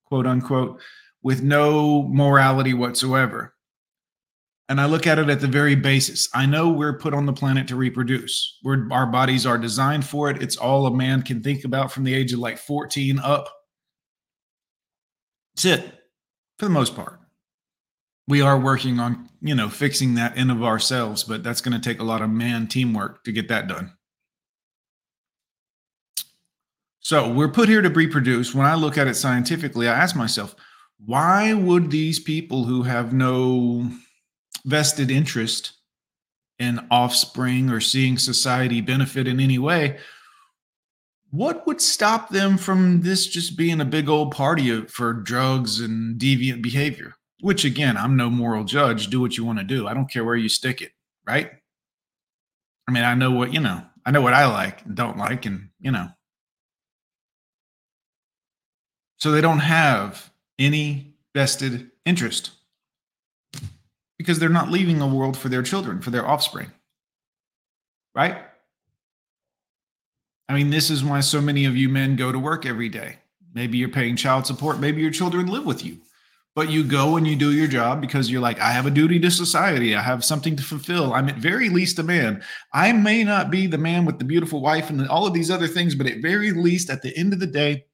quote 0.05 0.27
unquote, 0.27 0.81
with 1.23 1.43
no 1.43 2.03
morality 2.03 2.75
whatsoever 2.75 3.55
and 4.69 4.81
I 4.81 4.87
look 4.87 5.07
at 5.07 5.19
it 5.19 5.29
at 5.29 5.41
the 5.41 5.47
very 5.47 5.77
basis. 5.77 6.29
I 6.35 6.47
know 6.47 6.69
we're 6.69 6.99
put 6.99 7.15
on 7.15 7.27
the 7.27 7.33
planet 7.33 7.69
to 7.69 7.77
reproduce. 7.77 8.59
We're, 8.65 8.91
our 8.91 9.07
bodies 9.07 9.47
are 9.47 9.59
designed 9.59 10.05
for 10.05 10.29
it. 10.29 10.43
It's 10.43 10.57
all 10.57 10.87
a 10.87 10.95
man 10.95 11.23
can 11.23 11.43
think 11.43 11.65
about 11.65 11.93
from 11.93 12.05
the 12.05 12.15
age 12.15 12.33
of 12.33 12.41
like 12.41 12.59
14 12.59 13.19
up. 13.21 13.49
That's 15.55 15.65
it, 15.67 15.95
for 16.59 16.67
the 16.67 16.71
most 16.71 16.97
part. 16.97 17.21
We 18.29 18.41
are 18.41 18.59
working 18.59 18.99
on, 18.99 19.29
you 19.41 19.55
know, 19.55 19.69
fixing 19.69 20.15
that 20.17 20.37
in 20.37 20.51
of 20.51 20.65
ourselves, 20.65 21.23
but 21.23 21.45
that's 21.45 21.61
going 21.61 21.81
to 21.81 21.89
take 21.89 22.01
a 22.01 22.05
lot 22.05 22.23
of 22.23 22.29
man 22.29 22.67
teamwork 22.67 23.23
to 23.25 23.33
get 23.33 23.49
that 23.49 23.69
done. 23.69 23.93
So 26.99 27.33
we're 27.33 27.53
put 27.53 27.69
here 27.69 27.83
to 27.83 27.89
reproduce. 27.89 28.53
When 28.53 28.67
I 28.67 28.75
look 28.75 28.99
at 28.99 29.07
it 29.07 29.15
scientifically, 29.15 29.89
I 29.89 29.95
ask 29.95 30.17
myself, 30.17 30.57
why 30.99 31.55
would 31.55 31.93
these 31.93 32.19
people 32.19 32.65
who 32.65 32.83
have 32.83 33.13
no 33.13 33.89
vested 34.67 35.11
interest 35.11 35.73
in 36.59 36.87
offspring 36.91 37.71
or 37.71 37.81
seeing 37.81 38.19
society 38.19 38.81
benefit 38.81 39.27
in 39.27 39.41
any 39.41 39.59
way, 39.59 39.99
what 41.31 41.67
would 41.67 41.81
stop 41.81 42.29
them 42.29 42.59
from 42.59 43.01
this 43.01 43.27
just 43.27 43.57
being 43.57 43.81
a 43.81 43.85
big 43.85 44.09
old 44.09 44.33
party 44.33 44.83
for 44.83 45.13
drugs 45.13 45.81
and 45.81 46.21
deviant 46.21 46.63
behavior? 46.63 47.15
Which, 47.41 47.65
again, 47.65 47.97
I'm 47.97 48.17
no 48.17 48.31
moral 48.31 48.65
judge. 48.65 49.09
Do 49.09 49.21
what 49.21 49.37
you 49.37 49.45
want 49.45 49.59
to 49.59 49.65
do. 49.65 49.87
I 49.87 49.95
don't 49.95 50.11
care 50.11 50.25
where 50.25 50.37
you 50.37 50.49
stick 50.49 50.81
it, 50.81 50.93
right? 51.27 51.51
I 52.89 52.93
mean, 52.93 53.05
I 53.05 53.15
know 53.15 53.31
what, 53.33 53.53
you 53.53 53.61
know, 53.61 53.83
I 54.05 54.11
know 54.11 54.23
what 54.23 54.33
I 54.33 54.47
like 54.47 54.85
and 54.85 54.95
don't 54.95 55.19
like, 55.19 55.45
and, 55.45 55.69
you 55.81 55.91
know. 55.91 56.09
So 59.19 59.33
they 59.33 59.41
don't 59.41 59.59
have 59.59 60.31
any 60.59 61.15
vested 61.35 61.91
interest 62.05 62.53
because 64.27 64.41
they're 64.41 64.49
not 64.49 64.73
leaving 64.73 65.01
a 65.01 65.07
world 65.07 65.39
for 65.39 65.49
their 65.49 65.63
children, 65.63 66.01
for 66.01 66.11
their 66.11 66.27
offspring. 66.27 66.73
Right? 68.13 68.37
I 70.49 70.55
mean, 70.55 70.71
this 70.71 70.91
is 70.91 71.05
why 71.05 71.21
so 71.21 71.41
many 71.41 71.65
of 71.65 71.77
you 71.77 71.89
men 71.89 72.17
go 72.17 72.33
to 72.33 72.39
work 72.39 72.67
every 72.67 72.89
day. 72.89 73.19
Maybe 73.55 73.79
you're 73.79 73.89
paying 73.89 74.17
child 74.17 74.45
support, 74.45 74.81
maybe 74.81 75.01
your 75.01 75.13
children 75.13 75.47
live 75.47 75.65
with 75.65 75.85
you. 75.85 75.99
But 76.57 76.71
you 76.71 76.83
go 76.83 77.17
and 77.17 77.29
you 77.29 77.37
do 77.37 77.53
your 77.53 77.69
job 77.69 78.01
because 78.01 78.29
you're 78.29 78.41
like, 78.41 78.59
I 78.59 78.71
have 78.71 78.87
a 78.87 78.91
duty 78.91 79.21
to 79.21 79.31
society. 79.31 79.95
I 79.95 80.01
have 80.01 80.25
something 80.25 80.57
to 80.57 80.63
fulfill. 80.63 81.13
I'm 81.13 81.29
at 81.29 81.37
very 81.37 81.69
least 81.69 81.99
a 81.99 82.03
man. 82.03 82.43
I 82.73 82.93
may 82.93 83.23
not 83.23 83.51
be 83.51 83.67
the 83.67 83.79
man 83.79 84.07
with 84.07 84.19
the 84.19 84.25
beautiful 84.25 84.61
wife 84.61 84.91
and 84.91 85.07
all 85.09 85.27
of 85.27 85.35
these 85.35 85.51
other 85.51 85.69
things, 85.69 85.95
but 85.95 86.07
at 86.07 86.23
very 86.23 86.51
least, 86.51 86.91
at 86.91 87.03
the 87.03 87.17
end 87.17 87.33
of 87.33 87.41
the 87.41 87.47
day, 87.47 87.85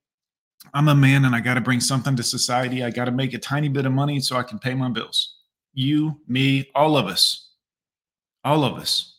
I'm 0.73 0.89
a 0.89 0.95
man 0.95 1.25
and 1.25 1.35
I 1.35 1.41
got 1.41 1.55
to 1.55 1.61
bring 1.61 1.81
something 1.81 2.17
to 2.17 2.23
society. 2.23 2.85
I 2.85 2.91
got 2.91 3.07
to 3.07 3.11
make 3.11 3.35
a 3.35 3.39
tiny 3.39 3.69
bit 3.69 3.85
of 3.85 3.93
money 3.93 4.21
so 4.21 4.37
I 4.37 4.45
can 4.45 4.61
pay 4.61 4.75
my 4.75 4.89
bills 4.89 5.42
you, 5.73 6.21
me, 6.27 6.71
all 6.75 6.97
of 6.97 7.07
us. 7.07 7.51
All 8.45 8.65
of 8.65 8.77
us. 8.77 9.19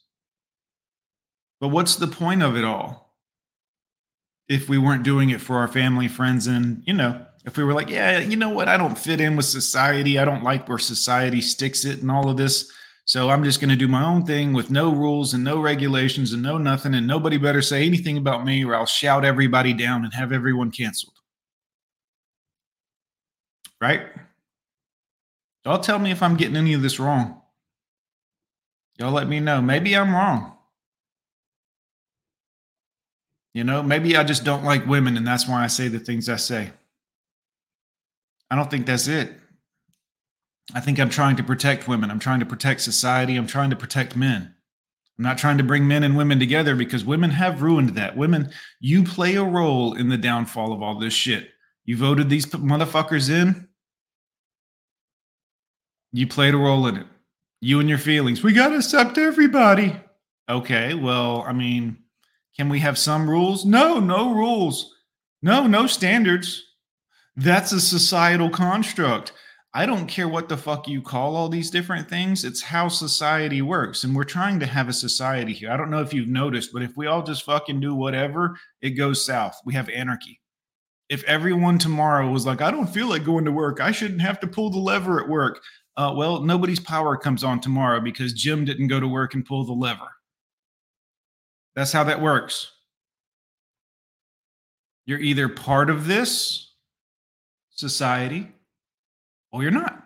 But 1.59 1.69
what's 1.69 1.95
the 1.95 2.07
point 2.07 2.43
of 2.43 2.57
it 2.57 2.63
all? 2.63 3.15
If 4.49 4.67
we 4.67 4.77
weren't 4.77 5.03
doing 5.03 5.29
it 5.29 5.39
for 5.39 5.57
our 5.57 5.67
family, 5.67 6.07
friends, 6.07 6.47
and, 6.47 6.83
you 6.85 6.93
know, 6.93 7.25
if 7.45 7.57
we 7.57 7.63
were 7.63 7.73
like, 7.73 7.89
yeah, 7.89 8.19
you 8.19 8.35
know 8.35 8.49
what? 8.49 8.67
I 8.67 8.77
don't 8.77 8.97
fit 8.97 9.21
in 9.21 9.35
with 9.35 9.45
society. 9.45 10.19
I 10.19 10.25
don't 10.25 10.43
like 10.43 10.67
where 10.67 10.77
society 10.77 11.41
sticks 11.41 11.85
it 11.85 12.01
and 12.01 12.11
all 12.11 12.29
of 12.29 12.37
this. 12.37 12.71
So 13.05 13.29
I'm 13.29 13.43
just 13.43 13.59
going 13.59 13.69
to 13.69 13.75
do 13.75 13.87
my 13.87 14.03
own 14.03 14.25
thing 14.25 14.53
with 14.53 14.71
no 14.71 14.93
rules 14.93 15.33
and 15.33 15.43
no 15.43 15.59
regulations 15.59 16.31
and 16.31 16.41
no 16.41 16.57
nothing. 16.57 16.93
And 16.93 17.05
nobody 17.05 17.37
better 17.37 17.61
say 17.61 17.85
anything 17.85 18.17
about 18.17 18.45
me 18.45 18.63
or 18.63 18.75
I'll 18.75 18.85
shout 18.85 19.25
everybody 19.25 19.73
down 19.73 20.05
and 20.05 20.13
have 20.13 20.31
everyone 20.31 20.71
canceled. 20.71 21.15
Right? 23.81 24.07
Y'all 25.65 25.80
tell 25.80 25.99
me 25.99 26.12
if 26.12 26.21
I'm 26.21 26.36
getting 26.36 26.58
any 26.58 26.73
of 26.73 26.82
this 26.82 26.99
wrong. 26.99 27.41
Y'all 28.97 29.12
let 29.12 29.28
me 29.28 29.39
know. 29.39 29.62
Maybe 29.62 29.95
I'm 29.95 30.13
wrong. 30.13 30.54
You 33.54 33.63
know, 33.63 33.84
maybe 33.84 34.17
I 34.17 34.23
just 34.23 34.43
don't 34.43 34.63
like 34.63 34.86
women 34.88 35.15
and 35.15 35.28
that's 35.28 35.47
why 35.47 35.63
I 35.63 35.67
say 35.67 35.88
the 35.88 35.99
things 35.99 36.28
I 36.28 36.38
say. 36.38 36.71
I 38.49 38.56
don't 38.56 38.69
think 38.69 38.86
that's 38.86 39.08
it. 39.08 39.32
I 40.73 40.80
think 40.80 40.99
I'm 40.99 41.10
trying 41.10 41.36
to 41.38 41.43
protect 41.43 41.88
women. 41.88 42.10
I'm 42.10 42.19
trying 42.19 42.39
to 42.39 42.45
protect 42.45 42.82
society. 42.82 43.36
I'm 43.36 43.47
trying 43.47 43.69
to 43.69 43.76
protect 43.76 44.15
men. 44.15 44.54
I'm 45.17 45.23
not 45.23 45.38
trying 45.38 45.58
to 45.60 45.63
bring 45.63 45.88
men 45.88 46.04
and 46.04 46.17
women 46.17 46.39
together 46.39 46.76
because 46.76 47.06
women 47.06 47.30
have 47.30 47.62
ruined 47.62 47.89
that. 47.89 48.17
Women, 48.17 48.52
you 48.80 49.04
play 49.04 49.36
a 49.36 49.43
role 49.43 49.93
in 49.93 50.10
the 50.10 50.17
downfall 50.17 50.73
of 50.73 50.82
all 50.82 50.97
this 50.97 51.13
shit. 51.13 51.49
You 51.86 51.97
voted 51.97 52.30
these 52.30 52.47
motherfuckers 52.47 53.30
in. 53.30 53.67
You 56.13 56.28
played 56.28 56.54
a 56.54 56.58
role 56.58 56.86
in 56.86 56.97
it. 56.97 57.08
You 57.60 57.80
and 57.80 57.89
your 57.89 57.97
feelings. 57.97 58.43
We 58.43 58.54
got 58.54 58.69
to 58.69 58.76
accept 58.76 59.17
everybody. 59.17 59.99
Okay, 60.47 60.93
well, 60.93 61.43
I 61.47 61.54
mean, 61.54 61.97
can 62.56 62.69
we 62.69 62.80
have 62.80 62.99
some 62.99 63.28
rules? 63.28 63.65
No, 63.65 63.99
no 63.99 64.34
rules. 64.34 64.93
No, 65.41 65.65
no 65.65 65.88
standards. 65.88 66.63
That's 67.36 67.71
a 67.71 67.82
societal 67.82 68.52
construct. 68.52 69.34
I 69.73 69.88
don't 69.88 70.06
care 70.06 70.28
what 70.28 70.49
the 70.49 70.58
fuck 70.58 70.88
you 70.88 71.02
call 71.02 71.36
all 71.36 71.49
these 71.49 71.71
different 71.71 72.08
things. 72.08 72.43
It's 72.43 72.62
how 72.62 72.89
society 72.89 73.63
works. 73.63 74.04
And 74.04 74.15
we're 74.15 74.23
trying 74.23 74.60
to 74.60 74.67
have 74.67 74.88
a 74.88 74.93
society 74.93 75.52
here. 75.52 75.71
I 75.71 75.78
don't 75.78 75.89
know 75.89 76.02
if 76.02 76.13
you've 76.13 76.28
noticed, 76.28 76.71
but 76.71 76.84
if 76.84 76.95
we 76.95 77.08
all 77.08 77.23
just 77.23 77.43
fucking 77.43 77.80
do 77.80 77.95
whatever, 77.95 78.56
it 78.82 78.91
goes 78.91 79.26
south. 79.26 79.60
We 79.65 79.73
have 79.73 79.89
anarchy. 79.89 80.39
If 81.10 81.23
everyone 81.23 81.80
tomorrow 81.80 82.30
was 82.30 82.45
like, 82.45 82.62
I 82.62 82.69
don't 82.69 82.88
feel 82.88 83.08
like 83.08 83.23
going 83.23 83.45
to 83.45 83.52
work, 83.52 83.82
I 83.82 83.91
shouldn't 83.91 84.21
have 84.21 84.39
to 84.41 84.47
pull 84.47 84.69
the 84.69 84.78
lever 84.78 85.19
at 85.19 85.28
work 85.28 85.60
uh, 85.95 86.13
well, 86.15 86.41
nobody's 86.41 86.79
power 86.79 87.15
comes 87.15 87.43
on 87.43 87.60
tomorrow 87.60 87.99
because 87.99 88.34
Jim 88.34 88.65
didn't 88.65 88.88
go 88.88 88.99
to 88.99 89.08
work 89.08 89.36
and 89.36 89.45
pull 89.45 89.63
the 89.63 89.73
lever. 89.73 90.10
That's 91.75 91.91
how 91.91 92.03
that 92.06 92.21
works. 92.21 92.71
You're 95.06 95.19
either 95.19 95.49
part 95.49 95.89
of 95.89 96.08
this 96.08 96.71
society 97.69 98.47
or 99.51 99.62
you're 99.62 99.71
not. 99.71 99.99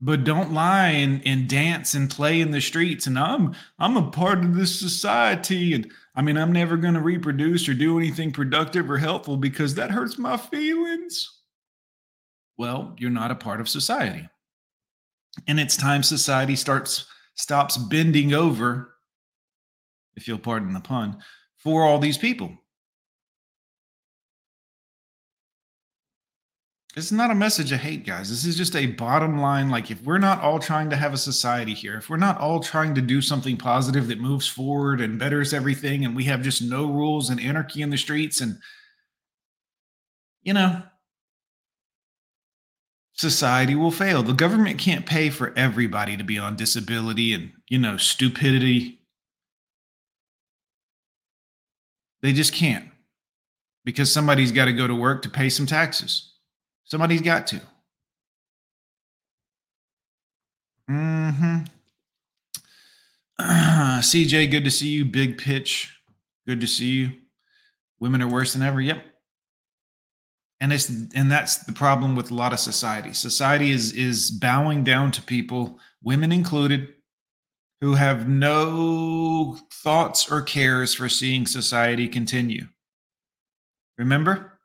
But 0.00 0.24
don't 0.24 0.52
lie 0.52 0.88
and, 0.88 1.22
and 1.26 1.48
dance 1.48 1.94
and 1.94 2.10
play 2.10 2.40
in 2.40 2.50
the 2.50 2.60
streets. 2.60 3.06
And 3.06 3.18
I'm 3.18 3.54
I'm 3.78 3.96
a 3.96 4.10
part 4.10 4.44
of 4.44 4.54
this 4.54 4.78
society. 4.78 5.72
And 5.72 5.90
I 6.14 6.20
mean, 6.20 6.36
I'm 6.36 6.52
never 6.52 6.76
going 6.76 6.94
to 6.94 7.00
reproduce 7.00 7.68
or 7.68 7.74
do 7.74 7.98
anything 7.98 8.30
productive 8.30 8.90
or 8.90 8.98
helpful 8.98 9.36
because 9.36 9.74
that 9.76 9.90
hurts 9.90 10.18
my 10.18 10.36
feelings 10.36 11.33
well, 12.56 12.94
you're 12.98 13.10
not 13.10 13.30
a 13.30 13.36
part 13.36 13.60
of 13.60 13.68
society. 13.68 14.28
And 15.46 15.58
it's 15.58 15.76
time 15.76 16.02
society 16.02 16.56
starts 16.56 17.06
stops 17.34 17.76
bending 17.76 18.32
over, 18.32 18.94
if 20.16 20.28
you'll 20.28 20.38
pardon 20.38 20.72
the 20.72 20.80
pun, 20.80 21.18
for 21.56 21.82
all 21.82 21.98
these 21.98 22.18
people. 22.18 22.56
This 26.94 27.06
is 27.06 27.12
not 27.12 27.32
a 27.32 27.34
message 27.34 27.72
of 27.72 27.80
hate, 27.80 28.06
guys. 28.06 28.30
This 28.30 28.44
is 28.44 28.56
just 28.56 28.76
a 28.76 28.86
bottom 28.86 29.40
line. 29.40 29.68
Like, 29.68 29.90
if 29.90 30.00
we're 30.04 30.18
not 30.18 30.40
all 30.40 30.60
trying 30.60 30.90
to 30.90 30.96
have 30.96 31.12
a 31.12 31.18
society 31.18 31.74
here, 31.74 31.96
if 31.96 32.08
we're 32.08 32.16
not 32.18 32.38
all 32.38 32.60
trying 32.60 32.94
to 32.94 33.00
do 33.02 33.20
something 33.20 33.56
positive 33.56 34.06
that 34.06 34.20
moves 34.20 34.46
forward 34.46 35.00
and 35.00 35.18
betters 35.18 35.52
everything, 35.52 36.04
and 36.04 36.14
we 36.14 36.22
have 36.24 36.40
just 36.40 36.62
no 36.62 36.86
rules 36.86 37.30
and 37.30 37.40
anarchy 37.40 37.82
in 37.82 37.90
the 37.90 37.98
streets, 37.98 38.40
and, 38.40 38.58
you 40.44 40.52
know, 40.52 40.84
society 43.14 43.74
will 43.74 43.90
fail. 43.90 44.22
The 44.22 44.32
government 44.32 44.78
can't 44.78 45.06
pay 45.06 45.30
for 45.30 45.52
everybody 45.56 46.16
to 46.16 46.24
be 46.24 46.38
on 46.38 46.56
disability 46.56 47.32
and, 47.32 47.52
you 47.68 47.78
know, 47.78 47.96
stupidity. 47.96 49.00
They 52.22 52.32
just 52.32 52.52
can't 52.52 52.88
because 53.84 54.12
somebody's 54.12 54.52
got 54.52 54.64
to 54.66 54.72
go 54.72 54.86
to 54.86 54.94
work 54.94 55.22
to 55.22 55.30
pay 55.30 55.48
some 55.48 55.66
taxes. 55.66 56.32
Somebody's 56.84 57.22
got 57.22 57.46
to. 57.48 57.60
Mm-hmm. 60.90 61.56
Uh, 63.36 63.98
CJ, 63.98 64.48
good 64.48 64.62
to 64.62 64.70
see 64.70 64.88
you. 64.88 65.04
Big 65.04 65.38
pitch. 65.38 65.92
Good 66.46 66.60
to 66.60 66.68
see 66.68 66.90
you. 66.90 67.12
Women 67.98 68.22
are 68.22 68.28
worse 68.28 68.52
than 68.52 68.62
ever. 68.62 68.80
Yep. 68.80 69.04
And 70.60 70.72
it's 70.72 70.88
and 70.88 71.30
that's 71.30 71.58
the 71.58 71.72
problem 71.72 72.16
with 72.16 72.30
a 72.30 72.34
lot 72.34 72.52
of 72.52 72.60
society. 72.60 73.12
Society 73.12 73.70
is 73.70 73.92
is 73.92 74.30
bowing 74.30 74.84
down 74.84 75.10
to 75.12 75.22
people, 75.22 75.78
women 76.02 76.32
included, 76.32 76.94
who 77.80 77.94
have 77.94 78.28
no 78.28 79.58
thoughts 79.70 80.30
or 80.30 80.40
cares 80.40 80.94
for 80.94 81.08
seeing 81.08 81.46
society 81.46 82.08
continue. 82.08 82.68
Remember? 83.98 84.58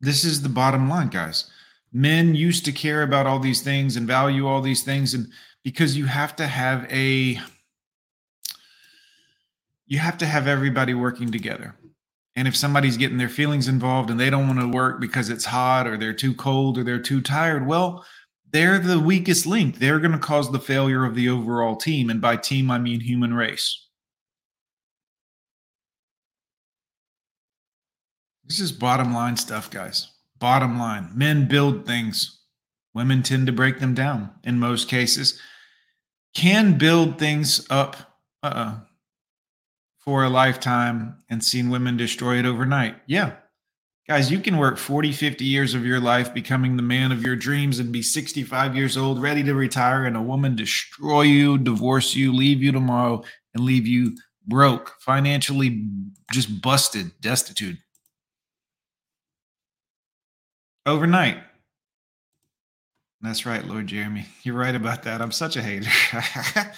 This 0.00 0.24
is 0.24 0.42
the 0.42 0.48
bottom 0.48 0.88
line, 0.88 1.08
guys. 1.08 1.48
Men 1.92 2.34
used 2.34 2.64
to 2.64 2.72
care 2.72 3.02
about 3.02 3.26
all 3.26 3.38
these 3.38 3.60
things 3.60 3.96
and 3.96 4.06
value 4.06 4.46
all 4.46 4.60
these 4.60 4.82
things 4.82 5.14
and 5.14 5.30
because 5.62 5.96
you 5.96 6.06
have 6.06 6.34
to 6.36 6.46
have 6.46 6.90
a 6.90 7.38
you 9.86 9.98
have 9.98 10.18
to 10.18 10.26
have 10.26 10.48
everybody 10.48 10.94
working 10.94 11.30
together. 11.30 11.76
And 12.34 12.48
if 12.48 12.56
somebody's 12.56 12.96
getting 12.96 13.18
their 13.18 13.28
feelings 13.28 13.68
involved 13.68 14.10
and 14.10 14.18
they 14.18 14.30
don't 14.30 14.46
want 14.46 14.60
to 14.60 14.68
work 14.68 15.00
because 15.00 15.28
it's 15.28 15.44
hot 15.44 15.86
or 15.86 15.98
they're 15.98 16.14
too 16.14 16.34
cold 16.34 16.78
or 16.78 16.84
they're 16.84 16.98
too 16.98 17.20
tired, 17.20 17.66
well, 17.66 18.04
they're 18.52 18.78
the 18.78 18.98
weakest 18.98 19.46
link. 19.46 19.78
They're 19.78 19.98
going 19.98 20.12
to 20.12 20.18
cause 20.18 20.50
the 20.50 20.58
failure 20.58 21.04
of 21.04 21.14
the 21.14 21.28
overall 21.28 21.76
team. 21.76 22.10
And 22.10 22.20
by 22.20 22.36
team, 22.36 22.70
I 22.70 22.78
mean 22.78 23.00
human 23.00 23.34
race. 23.34 23.86
This 28.44 28.60
is 28.60 28.72
bottom 28.72 29.14
line 29.14 29.36
stuff, 29.36 29.70
guys. 29.70 30.10
Bottom 30.38 30.78
line 30.78 31.08
men 31.14 31.46
build 31.46 31.86
things, 31.86 32.40
women 32.94 33.22
tend 33.22 33.46
to 33.46 33.52
break 33.52 33.78
them 33.78 33.94
down 33.94 34.30
in 34.44 34.58
most 34.58 34.88
cases. 34.88 35.40
Can 36.34 36.76
build 36.76 37.18
things 37.18 37.66
up. 37.70 37.96
Uh 38.42 38.46
uh 38.46 38.78
for 40.04 40.24
a 40.24 40.28
lifetime 40.28 41.16
and 41.30 41.44
seen 41.44 41.70
women 41.70 41.96
destroy 41.96 42.38
it 42.38 42.46
overnight. 42.46 42.96
Yeah. 43.06 43.34
Guys, 44.08 44.32
you 44.32 44.40
can 44.40 44.56
work 44.56 44.78
40, 44.78 45.12
50 45.12 45.44
years 45.44 45.74
of 45.74 45.86
your 45.86 46.00
life 46.00 46.34
becoming 46.34 46.76
the 46.76 46.82
man 46.82 47.12
of 47.12 47.22
your 47.22 47.36
dreams 47.36 47.78
and 47.78 47.92
be 47.92 48.02
65 48.02 48.76
years 48.76 48.96
old, 48.96 49.22
ready 49.22 49.44
to 49.44 49.54
retire, 49.54 50.04
and 50.04 50.16
a 50.16 50.22
woman 50.22 50.56
destroy 50.56 51.22
you, 51.22 51.56
divorce 51.56 52.16
you, 52.16 52.34
leave 52.34 52.62
you 52.62 52.72
tomorrow, 52.72 53.22
and 53.54 53.64
leave 53.64 53.86
you 53.86 54.16
broke, 54.46 54.96
financially 54.98 55.86
just 56.32 56.60
busted, 56.60 57.12
destitute. 57.20 57.78
Overnight. 60.84 61.38
That's 63.20 63.46
right, 63.46 63.64
Lord 63.64 63.86
Jeremy. 63.86 64.26
You're 64.42 64.56
right 64.56 64.74
about 64.74 65.04
that. 65.04 65.22
I'm 65.22 65.30
such 65.30 65.54
a 65.56 65.62
hater. 65.62 65.88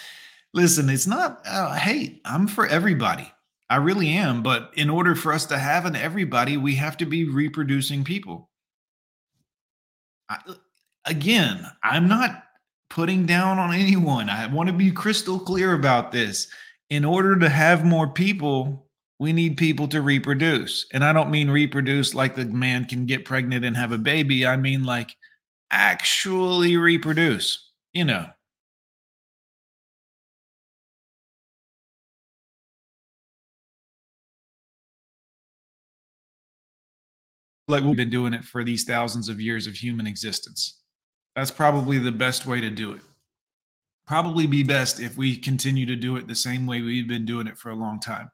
Listen, 0.55 0.89
it's 0.89 1.09
not 1.09 1.43
uh, 1.45 1.75
hate. 1.75 2.21
I'm 2.25 2.47
for 2.47 2.67
everybody. 2.67 3.31
I 3.69 3.77
really 3.77 4.11
am. 4.11 4.43
But 4.43 4.71
in 4.77 4.89
order 4.89 5.17
for 5.17 5.33
us 5.33 5.47
to 5.47 5.59
have 5.59 5.85
an 5.85 5.97
everybody, 5.97 6.57
we 6.57 6.77
have 6.77 6.97
to 6.99 7.07
be 7.07 7.29
reproducing 7.29 8.05
people. 8.05 8.49
I, 10.29 10.39
again, 11.05 11.67
I'm 11.83 12.07
not 12.07 12.45
putting 12.89 13.27
down 13.27 13.59
on 13.59 13.75
anyone. 13.75 14.31
I 14.31 14.47
want 14.47 14.69
to 14.69 14.73
be 14.73 14.93
crystal 14.93 15.41
clear 15.41 15.75
about 15.75 16.13
this. 16.13 16.47
In 16.89 17.05
order 17.05 17.37
to 17.37 17.49
have 17.49 17.85
more 17.85 18.07
people, 18.07 18.87
we 19.19 19.33
need 19.33 19.57
people 19.57 19.89
to 19.89 20.03
reproduce. 20.03 20.87
And 20.93 21.05
I 21.05 21.13
don't 21.13 21.33
mean 21.33 21.51
reproduce 21.51 22.15
like 22.15 22.37
the 22.37 22.45
man 22.45 22.85
can 22.85 23.07
get 23.07 23.25
pregnant 23.25 23.65
and 23.65 23.77
have 23.77 23.91
a 23.91 23.99
baby. 23.99 24.47
I 24.47 24.57
mean 24.57 24.85
like 24.85 25.17
actually 25.73 26.77
reproduce, 26.77 27.73
you 27.93 28.05
know, 28.05 28.27
like 37.69 37.85
we've 37.85 37.97
been 37.97 38.11
doing 38.11 38.35
it 38.35 38.45
for 38.45 38.65
these 38.65 38.85
thousands 38.85 39.29
of 39.29 39.41
years 39.41 39.67
of 39.67 39.75
human 39.75 40.07
existence. 40.07 40.81
That's 41.35 41.51
probably 41.51 41.99
the 41.99 42.13
best 42.13 42.47
way 42.47 42.61
to 42.61 42.71
do 42.71 42.93
it. 42.93 43.01
Probably 44.07 44.47
be 44.47 44.63
best 44.63 45.01
if 45.01 45.17
we 45.17 45.37
continue 45.37 45.87
to 45.87 45.97
do 45.97 46.17
it 46.17 46.29
the 46.29 46.35
same 46.35 46.67
way 46.67 46.83
we've 46.83 47.09
been 47.09 47.25
doing 47.25 47.47
it 47.47 47.57
for 47.59 47.71
a 47.71 47.77
long 47.77 48.01
time. 48.01 48.31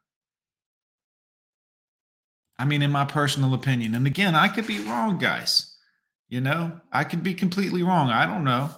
I 2.58 2.64
mean, 2.64 2.82
in 2.82 2.90
my 2.90 3.04
personal 3.04 3.54
opinion, 3.54 3.94
and 3.94 4.06
again, 4.06 4.34
I 4.34 4.48
could 4.48 4.66
be 4.66 4.80
wrong, 4.80 5.16
guys. 5.18 5.76
You 6.28 6.40
know, 6.40 6.80
I 6.92 7.04
could 7.04 7.22
be 7.22 7.34
completely 7.34 7.82
wrong. 7.82 8.10
I 8.10 8.26
don't 8.26 8.44
know. 8.44 8.70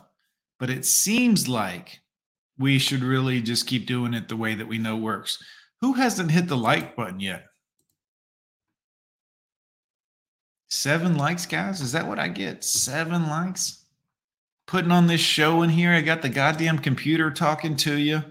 But 0.60 0.70
it 0.70 0.84
seems 0.84 1.48
like 1.48 2.00
we 2.58 2.78
should 2.78 3.02
really 3.02 3.42
just 3.42 3.66
keep 3.66 3.86
doing 3.86 4.14
it 4.14 4.28
the 4.28 4.36
way 4.36 4.54
that 4.54 4.68
we 4.68 4.78
know 4.78 4.96
works. 4.96 5.42
Who 5.80 5.94
hasn't 5.94 6.30
hit 6.30 6.46
the 6.46 6.56
like 6.56 6.94
button 6.94 7.18
yet? 7.18 7.46
Seven 10.72 11.18
likes, 11.18 11.44
guys? 11.44 11.82
Is 11.82 11.92
that 11.92 12.08
what 12.08 12.18
I 12.18 12.28
get? 12.28 12.64
Seven 12.64 13.28
likes? 13.28 13.84
Putting 14.66 14.90
on 14.90 15.06
this 15.06 15.20
show 15.20 15.60
in 15.60 15.68
here. 15.68 15.92
I 15.92 16.00
got 16.00 16.22
the 16.22 16.30
goddamn 16.30 16.78
computer 16.78 17.30
talking 17.30 17.76
to 17.76 17.94
you. 17.98 18.24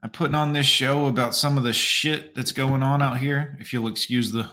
I'm 0.00 0.10
putting 0.10 0.36
on 0.36 0.52
this 0.52 0.66
show 0.66 1.06
about 1.06 1.34
some 1.34 1.58
of 1.58 1.64
the 1.64 1.72
shit 1.72 2.36
that's 2.36 2.52
going 2.52 2.84
on 2.84 3.02
out 3.02 3.18
here. 3.18 3.56
If 3.58 3.72
you'll 3.72 3.88
excuse 3.88 4.30
the, 4.30 4.48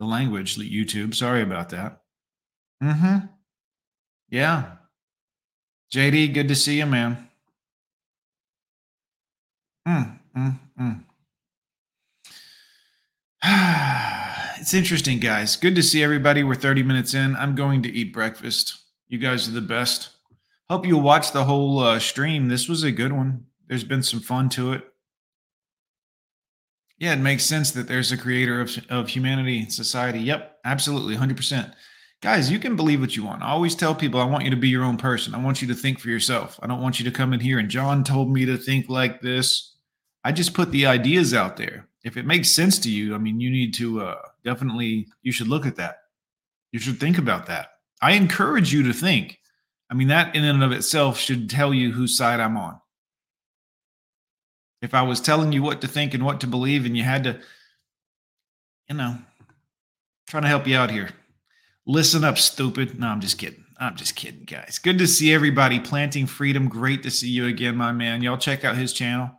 the 0.00 0.04
language, 0.04 0.56
YouTube. 0.56 1.14
Sorry 1.14 1.42
about 1.42 1.68
that. 1.68 2.00
Mm-hmm. 2.82 3.26
Yeah. 4.28 4.72
JD, 5.94 6.34
good 6.34 6.48
to 6.48 6.56
see 6.56 6.78
you, 6.78 6.86
man. 6.86 7.28
Mm, 9.86 10.18
mm, 10.36 11.04
mm. 13.44 14.12
it's 14.62 14.74
interesting, 14.74 15.18
guys. 15.18 15.56
Good 15.56 15.74
to 15.74 15.82
see 15.82 16.04
everybody. 16.04 16.44
We're 16.44 16.54
30 16.54 16.84
minutes 16.84 17.14
in. 17.14 17.34
I'm 17.34 17.56
going 17.56 17.82
to 17.82 17.90
eat 17.90 18.12
breakfast. 18.12 18.80
You 19.08 19.18
guys 19.18 19.48
are 19.48 19.50
the 19.50 19.60
best. 19.60 20.10
Hope 20.70 20.86
you 20.86 20.96
watch 20.96 21.32
the 21.32 21.42
whole 21.42 21.80
uh, 21.80 21.98
stream. 21.98 22.46
This 22.46 22.68
was 22.68 22.84
a 22.84 22.92
good 22.92 23.12
one. 23.12 23.46
There's 23.66 23.82
been 23.82 24.04
some 24.04 24.20
fun 24.20 24.48
to 24.50 24.74
it. 24.74 24.84
Yeah, 26.96 27.12
it 27.12 27.18
makes 27.18 27.42
sense 27.42 27.72
that 27.72 27.88
there's 27.88 28.12
a 28.12 28.16
creator 28.16 28.60
of, 28.60 28.70
of 28.88 29.08
humanity 29.08 29.58
and 29.58 29.72
society. 29.72 30.20
Yep, 30.20 30.58
absolutely, 30.64 31.16
100%. 31.16 31.74
Guys, 32.20 32.48
you 32.48 32.60
can 32.60 32.76
believe 32.76 33.00
what 33.00 33.16
you 33.16 33.24
want. 33.24 33.42
I 33.42 33.48
always 33.48 33.74
tell 33.74 33.96
people 33.96 34.20
I 34.20 34.24
want 34.26 34.44
you 34.44 34.50
to 34.50 34.56
be 34.56 34.68
your 34.68 34.84
own 34.84 34.96
person. 34.96 35.34
I 35.34 35.42
want 35.42 35.60
you 35.60 35.66
to 35.66 35.74
think 35.74 35.98
for 35.98 36.08
yourself. 36.08 36.60
I 36.62 36.68
don't 36.68 36.80
want 36.80 37.00
you 37.00 37.04
to 37.06 37.10
come 37.10 37.32
in 37.32 37.40
here 37.40 37.58
and 37.58 37.68
Jon 37.68 38.04
told 38.04 38.30
me 38.30 38.44
to 38.44 38.56
think 38.56 38.88
like 38.88 39.22
this. 39.22 39.74
I 40.22 40.30
just 40.30 40.54
put 40.54 40.70
the 40.70 40.86
ideas 40.86 41.34
out 41.34 41.56
there. 41.56 41.88
If 42.04 42.16
it 42.16 42.26
makes 42.26 42.50
sense 42.50 42.78
to 42.80 42.90
you, 42.90 43.14
I 43.14 43.18
mean, 43.18 43.40
you 43.40 43.50
need 43.50 43.74
to 43.74 44.02
uh, 44.02 44.22
definitely 44.44 45.08
you 45.22 45.32
should 45.32 45.48
look 45.48 45.66
at 45.66 45.76
that. 45.76 45.98
You 46.72 46.78
should 46.78 46.98
think 46.98 47.18
about 47.18 47.46
that. 47.46 47.72
I 48.00 48.12
encourage 48.12 48.72
you 48.72 48.82
to 48.84 48.92
think. 48.92 49.38
I 49.90 49.94
mean, 49.94 50.08
that 50.08 50.34
in 50.34 50.44
and 50.44 50.64
of 50.64 50.72
itself 50.72 51.18
should 51.18 51.48
tell 51.50 51.72
you 51.72 51.92
whose 51.92 52.16
side 52.16 52.40
I'm 52.40 52.56
on. 52.56 52.80
If 54.80 54.94
I 54.94 55.02
was 55.02 55.20
telling 55.20 55.52
you 55.52 55.62
what 55.62 55.80
to 55.82 55.88
think 55.88 56.14
and 56.14 56.24
what 56.24 56.40
to 56.40 56.46
believe, 56.48 56.86
and 56.86 56.96
you 56.96 57.04
had 57.04 57.24
to, 57.24 57.38
you 58.88 58.96
know, 58.96 59.18
trying 60.26 60.42
to 60.42 60.48
help 60.48 60.66
you 60.66 60.76
out 60.76 60.90
here. 60.90 61.10
Listen 61.86 62.24
up, 62.24 62.38
stupid. 62.38 62.98
No, 62.98 63.08
I'm 63.08 63.20
just 63.20 63.38
kidding. 63.38 63.64
I'm 63.78 63.96
just 63.96 64.16
kidding, 64.16 64.44
guys. 64.44 64.78
Good 64.82 64.98
to 64.98 65.06
see 65.06 65.32
everybody. 65.32 65.78
Planting 65.78 66.26
Freedom. 66.26 66.68
Great 66.68 67.02
to 67.02 67.10
see 67.10 67.28
you 67.28 67.46
again, 67.46 67.76
my 67.76 67.92
man. 67.92 68.22
Y'all 68.22 68.38
check 68.38 68.64
out 68.64 68.76
his 68.76 68.92
channel. 68.92 69.30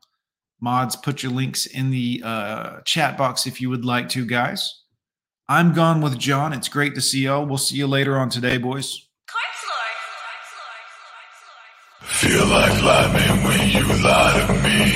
Mods, 0.63 0.95
put 0.95 1.21
your 1.21 1.33
links 1.33 1.65
in 1.65 1.91
the 1.91 2.21
uh, 2.23 2.79
chat 2.85 3.17
box 3.17 3.45
if 3.45 3.59
you 3.59 3.69
would 3.69 3.83
like 3.83 4.07
to, 4.07 4.25
guys. 4.25 4.79
I'm 5.49 5.73
gone 5.73 5.99
with 5.99 6.17
Jon. 6.17 6.53
It's 6.53 6.69
great 6.69 6.95
to 6.95 7.01
see 7.01 7.25
y'all. 7.25 7.45
We'll 7.45 7.57
see 7.57 7.75
you 7.75 7.85
later 7.85 8.17
on 8.17 8.29
today, 8.29 8.57
boys. 8.57 9.05
Feel 11.99 12.47
like 12.47 12.81
lying 12.81 13.43
when 13.43 13.69
you 13.71 13.85
lie 14.03 14.39
to 14.39 14.53
me. 14.63 14.91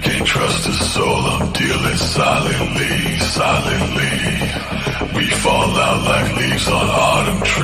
Can't 0.00 0.26
trust 0.26 0.64
soul, 0.92 1.04
I'm 1.06 1.52
dealing 1.52 1.96
silently, 1.96 3.18
silently. 3.20 4.10
We 5.16 5.26
fall 5.30 5.70
out 5.70 6.02
like 6.04 6.36
leaves 6.36 6.66
on 6.66 6.88
autumn 6.90 7.42
trees. 7.42 7.63